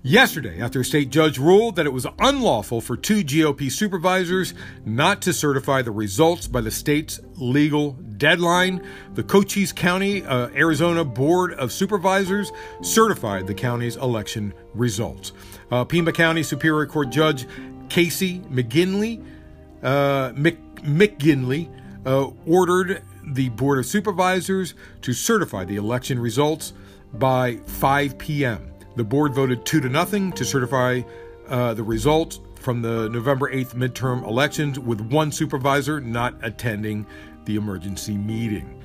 Yesterday, 0.05 0.59
after 0.59 0.81
a 0.81 0.83
state 0.85 1.11
judge 1.11 1.37
ruled 1.37 1.77
that 1.77 1.85
it 1.85 1.93
was 1.93 2.05
unlawful 2.19 2.81
for 2.81 2.97
two 2.97 3.23
GOP 3.23 3.71
supervisors 3.71 4.53
not 4.85 5.21
to 5.21 5.31
certify 5.31 5.81
the 5.81 5.91
results 5.91 6.45
by 6.45 6.59
the 6.59 6.69
state's 6.69 7.21
legal 7.37 7.93
deadline, 8.17 8.85
the 9.13 9.23
Cochise 9.23 9.71
County, 9.71 10.25
uh, 10.25 10.49
Arizona 10.49 11.05
Board 11.05 11.53
of 11.53 11.71
Supervisors 11.71 12.51
certified 12.81 13.47
the 13.47 13.53
county's 13.53 13.95
election 13.95 14.53
results. 14.73 15.31
Uh, 15.71 15.85
Pima 15.85 16.11
County 16.11 16.43
Superior 16.43 16.85
Court 16.85 17.09
Judge 17.09 17.47
Casey 17.87 18.41
McGinley, 18.51 19.25
uh, 19.83 20.33
Mc, 20.35 20.57
McGinley 20.83 21.69
uh, 22.05 22.29
ordered 22.45 23.03
the 23.23 23.49
Board 23.49 23.79
of 23.79 23.85
Supervisors 23.85 24.73
to 25.01 25.13
certify 25.13 25.65
the 25.65 25.75
election 25.75 26.19
results 26.19 26.73
by 27.13 27.57
5 27.65 28.17
p.m. 28.17 28.71
The 28.95 29.03
board 29.03 29.33
voted 29.33 29.65
2 29.65 29.81
to 29.81 29.89
nothing 29.89 30.31
to 30.33 30.45
certify 30.45 31.01
uh, 31.47 31.73
the 31.73 31.83
results 31.83 32.39
from 32.55 32.81
the 32.81 33.09
November 33.09 33.51
8th 33.51 33.73
midterm 33.73 34.25
elections, 34.25 34.79
with 34.79 35.01
one 35.01 35.31
supervisor 35.31 35.99
not 35.99 36.35
attending 36.41 37.05
the 37.45 37.55
emergency 37.55 38.17
meeting. 38.17 38.81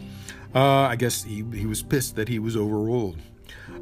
Uh, 0.55 0.83
I 0.83 0.97
guess 0.97 1.23
he, 1.23 1.45
he 1.53 1.67
was 1.67 1.83
pissed 1.83 2.17
that 2.17 2.29
he 2.29 2.39
was 2.39 2.57
overruled. 2.57 3.19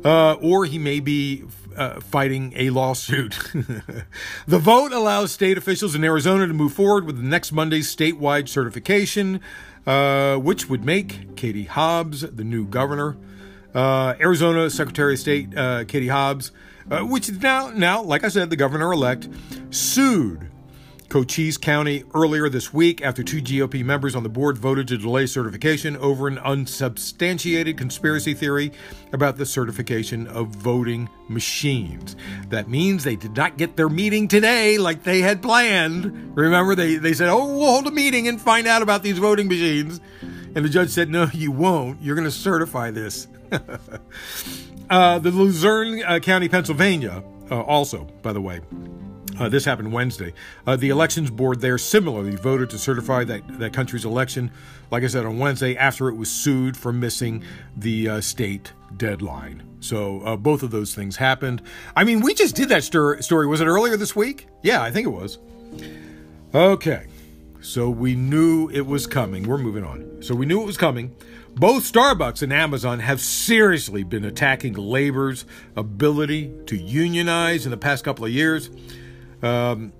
Uh, 0.04 0.34
or 0.34 0.64
he 0.64 0.78
may 0.78 1.00
be 1.00 1.44
uh, 1.76 2.00
fighting 2.00 2.52
a 2.56 2.70
lawsuit. 2.70 3.38
the 4.46 4.58
vote 4.58 4.92
allows 4.92 5.32
state 5.32 5.58
officials 5.58 5.94
in 5.94 6.04
Arizona 6.04 6.46
to 6.46 6.54
move 6.54 6.72
forward 6.72 7.04
with 7.04 7.18
next 7.18 7.52
Monday's 7.52 7.94
statewide 7.94 8.48
certification, 8.48 9.40
uh, 9.86 10.36
which 10.36 10.68
would 10.68 10.84
make 10.84 11.36
Katie 11.36 11.64
Hobbs 11.64 12.20
the 12.20 12.44
new 12.44 12.66
governor. 12.66 13.16
Uh, 13.74 14.14
Arizona 14.20 14.70
Secretary 14.70 15.14
of 15.14 15.18
State 15.18 15.56
uh, 15.56 15.84
Katie 15.84 16.08
Hobbs, 16.08 16.50
uh, 16.90 17.00
which 17.00 17.28
is 17.28 17.40
now, 17.42 17.70
now, 17.70 18.02
like 18.02 18.24
I 18.24 18.28
said, 18.28 18.48
the 18.48 18.56
governor 18.56 18.92
elect, 18.92 19.28
sued 19.70 20.48
Cochise 21.08 21.56
County 21.56 22.04
earlier 22.14 22.48
this 22.48 22.74
week 22.74 23.00
after 23.00 23.22
two 23.22 23.40
GOP 23.40 23.84
members 23.84 24.16
on 24.16 24.22
the 24.22 24.28
board 24.28 24.58
voted 24.58 24.88
to 24.88 24.98
delay 24.98 25.26
certification 25.26 25.96
over 25.98 26.26
an 26.26 26.38
unsubstantiated 26.38 27.78
conspiracy 27.78 28.34
theory 28.34 28.72
about 29.12 29.36
the 29.36 29.46
certification 29.46 30.26
of 30.26 30.48
voting 30.48 31.08
machines. 31.28 32.16
That 32.48 32.68
means 32.68 33.04
they 33.04 33.16
did 33.16 33.36
not 33.36 33.56
get 33.56 33.76
their 33.76 33.88
meeting 33.88 34.28
today 34.28 34.78
like 34.78 35.04
they 35.04 35.20
had 35.20 35.42
planned. 35.42 36.36
Remember, 36.36 36.74
they, 36.74 36.96
they 36.96 37.12
said, 37.12 37.28
oh, 37.28 37.56
we'll 37.56 37.70
hold 37.70 37.86
a 37.86 37.92
meeting 37.92 38.28
and 38.28 38.40
find 38.40 38.66
out 38.66 38.82
about 38.82 39.02
these 39.02 39.18
voting 39.18 39.48
machines. 39.48 40.00
And 40.54 40.64
the 40.64 40.68
judge 40.68 40.90
said, 40.90 41.08
no, 41.08 41.28
you 41.32 41.52
won't. 41.52 42.02
You're 42.02 42.16
going 42.16 42.24
to 42.24 42.30
certify 42.30 42.90
this. 42.90 43.28
uh, 44.90 45.18
the 45.20 45.30
Luzerne 45.30 46.02
uh, 46.02 46.18
County, 46.18 46.48
Pennsylvania, 46.48 47.22
uh, 47.50 47.60
also, 47.60 48.04
by 48.22 48.32
the 48.32 48.40
way, 48.40 48.60
uh, 49.38 49.48
this 49.48 49.64
happened 49.64 49.92
Wednesday. 49.92 50.32
Uh, 50.66 50.76
the 50.76 50.88
elections 50.88 51.30
board 51.30 51.60
there 51.60 51.78
similarly 51.78 52.36
voted 52.36 52.70
to 52.70 52.78
certify 52.78 53.24
that, 53.24 53.42
that 53.58 53.72
country's 53.72 54.04
election, 54.04 54.50
like 54.90 55.02
I 55.02 55.06
said, 55.08 55.24
on 55.24 55.38
Wednesday 55.38 55.76
after 55.76 56.08
it 56.08 56.14
was 56.14 56.30
sued 56.30 56.76
for 56.76 56.92
missing 56.92 57.42
the 57.76 58.08
uh, 58.08 58.20
state 58.20 58.72
deadline. 58.96 59.62
So 59.80 60.20
uh, 60.22 60.36
both 60.36 60.62
of 60.62 60.70
those 60.70 60.94
things 60.94 61.16
happened. 61.16 61.62
I 61.94 62.04
mean, 62.04 62.20
we 62.20 62.34
just 62.34 62.56
did 62.56 62.68
that 62.70 62.84
stor- 62.84 63.20
story. 63.22 63.46
Was 63.46 63.60
it 63.60 63.66
earlier 63.66 63.96
this 63.96 64.16
week? 64.16 64.48
Yeah, 64.62 64.82
I 64.82 64.90
think 64.90 65.06
it 65.06 65.10
was. 65.10 65.38
Okay. 66.54 67.06
So 67.60 67.90
we 67.90 68.14
knew 68.14 68.68
it 68.70 68.86
was 68.86 69.06
coming. 69.06 69.42
We're 69.46 69.58
moving 69.58 69.84
on. 69.84 70.22
So 70.22 70.34
we 70.34 70.46
knew 70.46 70.62
it 70.62 70.66
was 70.66 70.76
coming. 70.76 71.14
Both 71.54 71.90
Starbucks 71.90 72.42
and 72.42 72.52
Amazon 72.52 72.98
have 73.00 73.20
seriously 73.20 74.02
been 74.04 74.24
attacking 74.24 74.74
labor's 74.74 75.46
ability 75.74 76.52
to 76.66 76.76
unionize 76.76 77.64
in 77.64 77.70
the 77.70 77.78
past 77.78 78.04
couple 78.04 78.26
of 78.26 78.30
years. 78.30 78.68
Um, 79.42 79.92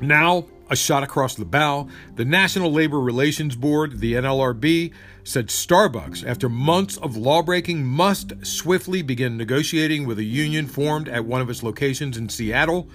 now, 0.00 0.46
a 0.70 0.76
shot 0.76 1.02
across 1.02 1.34
the 1.34 1.44
bow, 1.44 1.88
the 2.16 2.24
National 2.24 2.70
Labor 2.70 3.00
Relations 3.00 3.56
Board, 3.56 4.00
the 4.00 4.14
NLRB, 4.14 4.92
said 5.24 5.48
Starbucks, 5.48 6.26
after 6.26 6.48
months 6.48 6.96
of 6.98 7.16
lawbreaking, 7.16 7.84
must 7.84 8.32
swiftly 8.46 9.02
begin 9.02 9.36
negotiating 9.36 10.06
with 10.06 10.18
a 10.18 10.24
union 10.24 10.66
formed 10.66 11.08
at 11.08 11.24
one 11.24 11.40
of 11.40 11.50
its 11.50 11.62
locations 11.62 12.16
in 12.16 12.28
Seattle. 12.28 12.88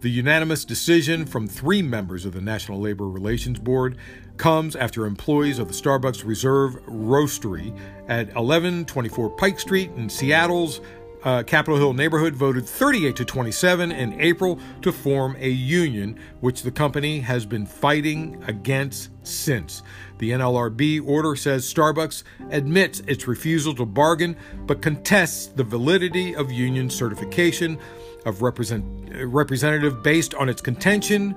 The 0.00 0.10
unanimous 0.10 0.64
decision 0.64 1.26
from 1.26 1.48
three 1.48 1.82
members 1.82 2.24
of 2.24 2.32
the 2.32 2.40
National 2.40 2.80
Labor 2.80 3.08
Relations 3.08 3.58
Board 3.58 3.96
comes 4.36 4.76
after 4.76 5.04
employees 5.04 5.58
of 5.58 5.68
the 5.68 5.74
Starbucks 5.74 6.24
Reserve 6.24 6.76
Roastery 6.86 7.76
at 8.08 8.28
1124 8.28 9.30
Pike 9.30 9.58
Street 9.58 9.90
in 9.96 10.08
Seattle's 10.08 10.80
uh, 11.24 11.42
Capitol 11.42 11.76
Hill 11.76 11.94
neighborhood 11.94 12.34
voted 12.34 12.66
38 12.66 13.16
to 13.16 13.24
27 13.24 13.92
in 13.92 14.20
April 14.20 14.58
to 14.82 14.92
form 14.92 15.36
a 15.38 15.48
union, 15.48 16.18
which 16.40 16.62
the 16.62 16.70
company 16.70 17.20
has 17.20 17.44
been 17.44 17.66
fighting 17.66 18.42
against 18.46 19.10
since. 19.22 19.82
The 20.18 20.30
NLRB 20.30 21.06
order 21.06 21.36
says 21.36 21.72
Starbucks 21.72 22.24
admits 22.50 23.00
its 23.00 23.26
refusal 23.26 23.74
to 23.76 23.86
bargain, 23.86 24.36
but 24.66 24.82
contests 24.82 25.46
the 25.46 25.64
validity 25.64 26.34
of 26.34 26.50
union 26.50 26.90
certification 26.90 27.78
of 28.26 28.42
represent, 28.42 28.84
representative 29.26 30.02
based 30.02 30.34
on 30.34 30.48
its 30.48 30.60
contention 30.60 31.34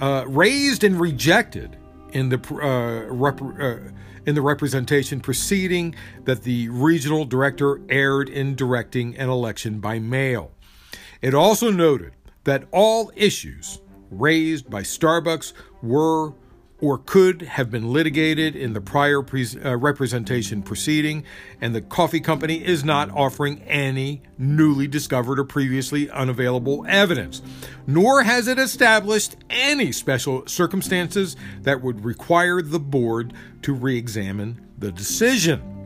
uh, 0.00 0.24
raised 0.26 0.84
and 0.84 1.00
rejected 1.00 1.76
in 2.12 2.28
the 2.28 2.38
uh, 2.62 3.12
rep, 3.12 3.40
uh, 3.42 3.76
in 4.28 4.34
the 4.34 4.42
representation 4.42 5.20
proceeding 5.20 5.94
that 6.24 6.42
the 6.42 6.68
regional 6.68 7.24
director 7.24 7.80
erred 7.88 8.28
in 8.28 8.54
directing 8.54 9.16
an 9.16 9.30
election 9.30 9.80
by 9.80 9.98
mail. 9.98 10.52
It 11.22 11.32
also 11.32 11.70
noted 11.70 12.12
that 12.44 12.64
all 12.70 13.10
issues 13.16 13.80
raised 14.10 14.68
by 14.68 14.82
Starbucks 14.82 15.54
were 15.80 16.34
or 16.80 16.98
could 16.98 17.42
have 17.42 17.70
been 17.70 17.92
litigated 17.92 18.54
in 18.54 18.72
the 18.72 18.80
prior 18.80 19.22
pre- 19.22 19.46
uh, 19.64 19.76
representation 19.76 20.62
proceeding, 20.62 21.24
and 21.60 21.74
the 21.74 21.80
coffee 21.80 22.20
company 22.20 22.64
is 22.64 22.84
not 22.84 23.10
offering 23.10 23.60
any 23.62 24.22
newly 24.36 24.86
discovered 24.86 25.38
or 25.38 25.44
previously 25.44 26.08
unavailable 26.10 26.84
evidence, 26.88 27.42
nor 27.86 28.22
has 28.22 28.46
it 28.46 28.58
established 28.58 29.36
any 29.50 29.90
special 29.90 30.46
circumstances 30.46 31.36
that 31.62 31.82
would 31.82 32.04
require 32.04 32.62
the 32.62 32.80
board 32.80 33.32
to 33.62 33.74
re 33.74 33.96
examine 33.96 34.60
the 34.78 34.92
decision. 34.92 35.77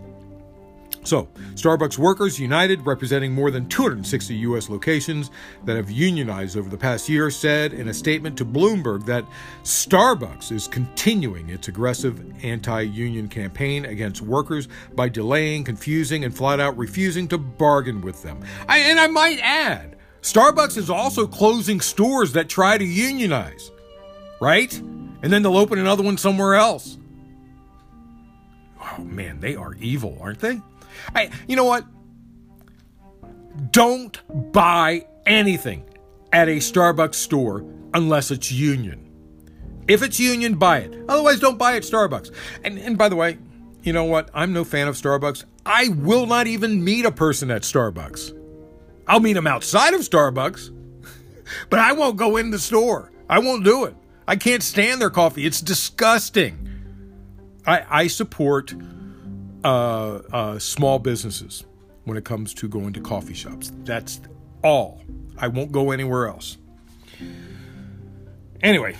So, 1.04 1.28
Starbucks 1.54 1.98
Workers 1.98 2.38
United, 2.38 2.86
representing 2.86 3.32
more 3.32 3.50
than 3.50 3.68
260 3.68 4.34
U.S. 4.34 4.70
locations 4.70 5.32
that 5.64 5.76
have 5.76 5.90
unionized 5.90 6.56
over 6.56 6.68
the 6.68 6.78
past 6.78 7.08
year, 7.08 7.28
said 7.28 7.72
in 7.72 7.88
a 7.88 7.94
statement 7.94 8.38
to 8.38 8.44
Bloomberg 8.44 9.04
that 9.06 9.24
Starbucks 9.64 10.52
is 10.52 10.68
continuing 10.68 11.48
its 11.48 11.66
aggressive 11.66 12.22
anti 12.44 12.82
union 12.82 13.28
campaign 13.28 13.84
against 13.86 14.22
workers 14.22 14.68
by 14.94 15.08
delaying, 15.08 15.64
confusing, 15.64 16.24
and 16.24 16.36
flat 16.36 16.60
out 16.60 16.76
refusing 16.76 17.26
to 17.28 17.38
bargain 17.38 18.00
with 18.00 18.22
them. 18.22 18.40
I, 18.68 18.78
and 18.78 19.00
I 19.00 19.08
might 19.08 19.40
add, 19.40 19.96
Starbucks 20.20 20.76
is 20.76 20.88
also 20.88 21.26
closing 21.26 21.80
stores 21.80 22.32
that 22.34 22.48
try 22.48 22.78
to 22.78 22.84
unionize, 22.84 23.72
right? 24.40 24.72
And 24.78 25.32
then 25.32 25.42
they'll 25.42 25.56
open 25.56 25.80
another 25.80 26.04
one 26.04 26.16
somewhere 26.16 26.54
else. 26.54 26.96
Oh 28.80 29.02
man, 29.02 29.40
they 29.40 29.56
are 29.56 29.74
evil, 29.74 30.16
aren't 30.20 30.38
they? 30.38 30.60
I, 31.14 31.30
you 31.46 31.56
know 31.56 31.64
what? 31.64 31.86
Don't 33.70 34.20
buy 34.52 35.06
anything 35.26 35.84
at 36.32 36.48
a 36.48 36.56
Starbucks 36.56 37.14
store 37.14 37.64
unless 37.94 38.30
it's 38.30 38.50
union. 38.50 39.10
If 39.88 40.02
it's 40.02 40.18
union, 40.18 40.54
buy 40.54 40.78
it. 40.78 41.04
Otherwise, 41.08 41.40
don't 41.40 41.58
buy 41.58 41.76
at 41.76 41.82
Starbucks. 41.82 42.32
And, 42.64 42.78
and 42.78 42.96
by 42.96 43.08
the 43.08 43.16
way, 43.16 43.38
you 43.82 43.92
know 43.92 44.04
what? 44.04 44.30
I'm 44.32 44.52
no 44.52 44.64
fan 44.64 44.88
of 44.88 44.94
Starbucks. 44.94 45.44
I 45.66 45.88
will 45.88 46.26
not 46.26 46.46
even 46.46 46.82
meet 46.82 47.04
a 47.04 47.12
person 47.12 47.50
at 47.50 47.62
Starbucks. 47.62 48.38
I'll 49.06 49.20
meet 49.20 49.34
them 49.34 49.46
outside 49.46 49.94
of 49.94 50.00
Starbucks, 50.00 50.70
but 51.70 51.78
I 51.78 51.92
won't 51.92 52.16
go 52.16 52.36
in 52.36 52.50
the 52.50 52.58
store. 52.58 53.10
I 53.28 53.40
won't 53.40 53.64
do 53.64 53.84
it. 53.84 53.94
I 54.26 54.36
can't 54.36 54.62
stand 54.62 55.00
their 55.00 55.10
coffee. 55.10 55.44
It's 55.44 55.60
disgusting. 55.60 56.68
I, 57.66 57.84
I 57.90 58.06
support 58.06 58.74
uh, 59.64 60.20
uh, 60.32 60.58
small 60.58 60.98
businesses 60.98 61.64
when 62.04 62.16
it 62.16 62.24
comes 62.24 62.54
to 62.54 62.68
going 62.68 62.92
to 62.92 63.00
coffee 63.00 63.34
shops. 63.34 63.72
That's 63.84 64.20
all. 64.62 65.02
I 65.38 65.48
won't 65.48 65.72
go 65.72 65.90
anywhere 65.90 66.28
else. 66.28 66.58
Anyway, 68.62 68.96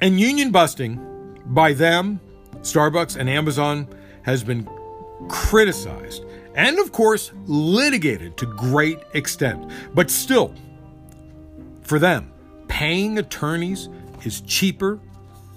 and 0.00 0.20
union 0.20 0.50
busting 0.50 1.40
by 1.46 1.72
them, 1.72 2.20
Starbucks, 2.60 3.16
and 3.16 3.28
Amazon 3.28 3.88
has 4.22 4.44
been 4.44 4.68
criticized 5.28 6.24
and, 6.54 6.78
of 6.78 6.92
course, 6.92 7.32
litigated 7.46 8.36
to 8.36 8.46
great 8.46 8.98
extent. 9.14 9.70
But 9.94 10.10
still, 10.10 10.54
for 11.82 11.98
them, 11.98 12.30
paying 12.68 13.18
attorneys 13.18 13.88
is 14.24 14.42
cheaper 14.42 15.00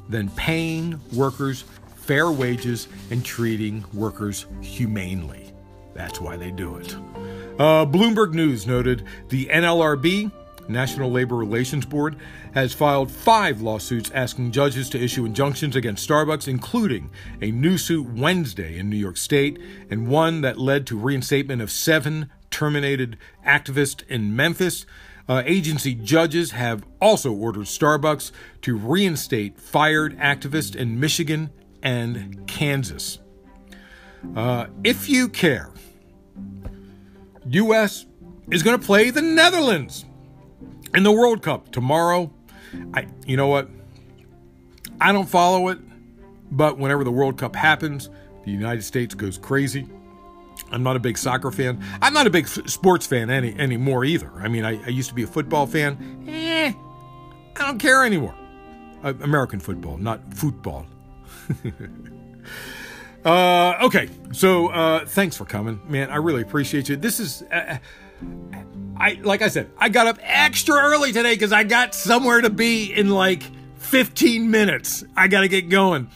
than 0.08 0.30
paying 0.32 1.00
workers 1.13 1.65
fair 2.06 2.32
wages 2.32 2.88
and 3.10 3.26
treating 3.26 3.84
workers 3.94 4.46
humanely. 4.62 5.52
That's 5.96 6.22
why 6.22 6.38
they 6.38 6.52
do 6.52 6.76
it. 6.76 6.94
Uh, 7.58 7.86
Bloomberg 7.86 8.34
News 8.34 8.68
noted 8.68 9.06
the 9.30 9.48
NLRB, 9.48 10.32
National 10.68 11.10
Labor 11.10 11.36
Relations 11.36 11.86
Board, 11.86 12.18
has 12.54 12.74
filed 12.74 13.10
five 13.10 13.62
lawsuits 13.62 14.12
asking 14.13 14.52
judges 14.52 14.89
to 14.89 15.02
issue 15.02 15.26
injunctions 15.26 15.76
against 15.76 16.08
Starbucks, 16.08 16.48
including 16.48 17.10
a 17.41 17.50
new 17.50 17.78
suit 17.78 18.08
Wednesday 18.08 18.78
in 18.78 18.89
New 18.89 18.98
York 18.98 19.18
State 19.18 19.60
and 19.89 20.08
one 20.08 20.41
that 20.41 20.60
led 20.60 20.86
to 20.88 20.98
reinstatement 20.98 21.62
of 21.62 21.72
seven 21.72 22.30
terminated 22.52 23.18
activists 23.46 24.06
in 24.08 24.36
Memphis. 24.36 24.86
Uh, 25.28 25.41
agency 25.46 25.96
judges 25.96 26.52
have 26.52 26.86
also 27.02 27.32
ordered 27.32 27.65
Starbucks 27.65 28.32
to 28.62 28.78
reinstate 28.78 29.60
fired 29.60 30.15
activists 30.20 30.76
in 30.76 31.00
Michigan 31.00 31.50
and 31.86 32.45
Kansas. 32.48 33.19
Uh, 34.36 34.65
if 34.84 35.08
you 35.08 35.30
care, 35.30 35.71
U.S. 37.48 38.06
is 38.52 38.63
going 38.63 38.78
to 38.78 38.86
play 38.86 39.12
the 39.12 39.21
Netherlands 39.21 40.04
in 40.93 41.04
the 41.04 41.12
World 41.12 41.43
Cup 41.43 41.71
tomorrow. 41.71 42.34
I, 42.93 43.08
you 43.26 43.38
know 43.38 43.48
what? 43.48 43.69
I 45.00 45.12
don't 45.13 45.30
follow 45.30 45.69
it, 45.69 45.78
but 46.52 46.78
whenever 46.80 47.04
the 47.04 47.12
World 47.12 47.38
Cup 47.38 47.56
happens, 47.56 48.10
the 48.43 48.52
United 48.52 48.84
States 48.84 49.13
goes 49.13 49.38
crazy. 49.38 49.88
I'm 50.71 50.82
not 50.82 50.95
a 50.95 51.00
big 51.00 51.17
soccer 51.17 51.52
fan. 51.52 51.84
I'm 52.02 52.13
not 52.13 52.26
a 52.26 52.30
big 52.30 52.45
f- 52.45 52.67
sports 52.67 53.06
fan 53.06 53.30
any 53.30 53.54
anymore 53.60 54.04
either. 54.04 54.32
I 54.38 54.48
mean, 54.48 54.65
I, 54.65 54.84
I, 54.84 54.89
used 54.89 55.10
to 55.10 55.15
be 55.15 55.24
a 55.24 55.28
football 55.28 55.67
fan. 55.67 56.26
Eh, 56.28 56.74
I 57.56 57.65
don't 57.65 57.78
care 57.78 58.04
anymore. 58.04 58.34
Uh, 59.04 59.13
American 59.21 59.60
football, 59.60 59.98
not 59.98 60.34
football. 60.34 60.88
uh, 63.26 63.78
okay, 63.84 64.10
so 64.32 64.68
uh, 64.68 65.06
thanks 65.06 65.38
for 65.38 65.46
coming, 65.46 65.80
man. 65.88 66.10
I 66.10 66.18
really 66.18 66.42
appreciate 66.42 66.90
you. 66.90 66.96
This 66.96 67.20
is. 67.20 67.44
Uh, 67.44 67.78
I 68.98 69.20
like 69.22 69.42
I 69.42 69.50
said, 69.50 69.70
I 69.78 69.90
got 69.90 70.08
up 70.08 70.20
extra 70.22 70.76
early 70.76 71.12
today 71.12 71.34
because 71.34 71.52
I 71.52 71.64
got 71.64 71.94
somewhere 71.94 72.42
to 72.42 72.50
be 72.50 72.94
in 72.94 73.10
like 73.10 73.44
15 73.78 74.50
minutes. 74.50 75.04
I 75.16 75.28
got 75.28 75.42
to 75.42 75.48
get 75.48 75.70
going. 75.70 76.10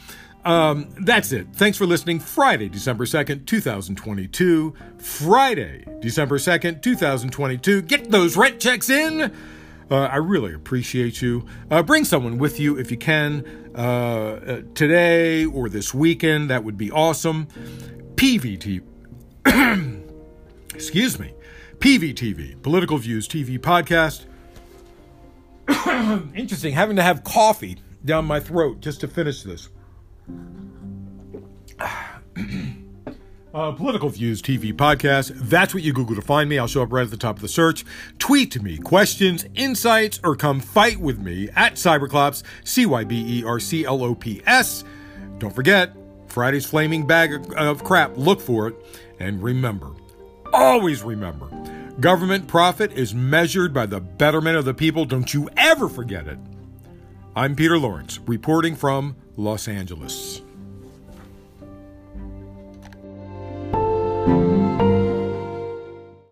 Um, 0.45 0.89
that's 1.01 1.31
it. 1.31 1.47
Thanks 1.53 1.77
for 1.77 1.85
listening. 1.85 2.19
Friday, 2.19 2.69
December 2.69 3.05
2nd, 3.05 3.45
2022. 3.45 4.73
Friday, 4.97 5.85
December 5.99 6.37
2nd, 6.37 6.81
2022. 6.81 7.81
Get 7.81 8.09
those 8.09 8.37
rent 8.37 8.59
checks 8.59 8.89
in. 8.89 9.33
Uh, 9.89 10.01
I 10.01 10.17
really 10.17 10.53
appreciate 10.53 11.21
you. 11.21 11.45
Uh, 11.71 11.81
bring 11.81 12.05
someone 12.05 12.37
with 12.37 12.59
you 12.59 12.77
if 12.77 12.91
you 12.91 12.97
can 12.97 13.71
uh, 13.75 13.79
uh 13.79 14.61
today 14.75 15.45
or 15.45 15.69
this 15.69 15.93
weekend. 15.93 16.49
That 16.49 16.63
would 16.63 16.77
be 16.77 16.91
awesome. 16.91 17.47
PVT. 18.15 18.81
Excuse 20.75 21.19
me. 21.19 21.33
PVTV, 21.79 22.61
Political 22.61 22.97
Views 22.97 23.27
TV 23.27 23.57
podcast. 23.57 24.25
Interesting, 26.35 26.73
having 26.73 26.97
to 26.97 27.03
have 27.03 27.23
coffee 27.23 27.77
down 28.03 28.25
my 28.25 28.39
throat 28.39 28.81
just 28.81 29.01
to 29.01 29.07
finish 29.07 29.43
this. 29.43 29.69
Uh, 33.59 33.73
Political 33.73 34.07
Views 34.07 34.41
TV 34.41 34.73
podcast. 34.73 35.33
That's 35.35 35.73
what 35.73 35.83
you 35.83 35.91
Google 35.91 36.15
to 36.15 36.21
find 36.21 36.49
me. 36.49 36.57
I'll 36.57 36.65
show 36.65 36.81
up 36.81 36.93
right 36.93 37.03
at 37.03 37.11
the 37.11 37.17
top 37.17 37.35
of 37.35 37.41
the 37.41 37.49
search. 37.49 37.83
Tweet 38.17 38.51
to 38.51 38.61
me 38.61 38.77
questions, 38.77 39.45
insights, 39.53 40.17
or 40.23 40.37
come 40.37 40.61
fight 40.61 40.97
with 40.97 41.19
me 41.19 41.49
at 41.57 41.73
Cyberclops, 41.73 42.41
C 42.63 42.85
Y 42.85 43.03
B 43.03 43.39
E 43.39 43.43
R 43.43 43.59
C 43.59 43.83
L 43.83 44.01
O 44.01 44.15
P 44.15 44.41
S. 44.45 44.85
Don't 45.39 45.53
forget, 45.53 45.93
Friday's 46.27 46.65
flaming 46.65 47.05
bag 47.05 47.33
of 47.57 47.83
crap. 47.83 48.15
Look 48.15 48.39
for 48.39 48.69
it. 48.69 48.75
And 49.19 49.43
remember, 49.43 49.91
always 50.53 51.03
remember, 51.03 51.49
government 51.99 52.47
profit 52.47 52.93
is 52.93 53.13
measured 53.13 53.73
by 53.73 53.87
the 53.87 53.99
betterment 53.99 54.55
of 54.55 54.63
the 54.63 54.73
people. 54.73 55.03
Don't 55.03 55.33
you 55.33 55.49
ever 55.57 55.89
forget 55.89 56.29
it. 56.29 56.39
I'm 57.35 57.57
Peter 57.57 57.77
Lawrence, 57.77 58.21
reporting 58.25 58.77
from 58.77 59.17
Los 59.35 59.67
Angeles. 59.67 60.43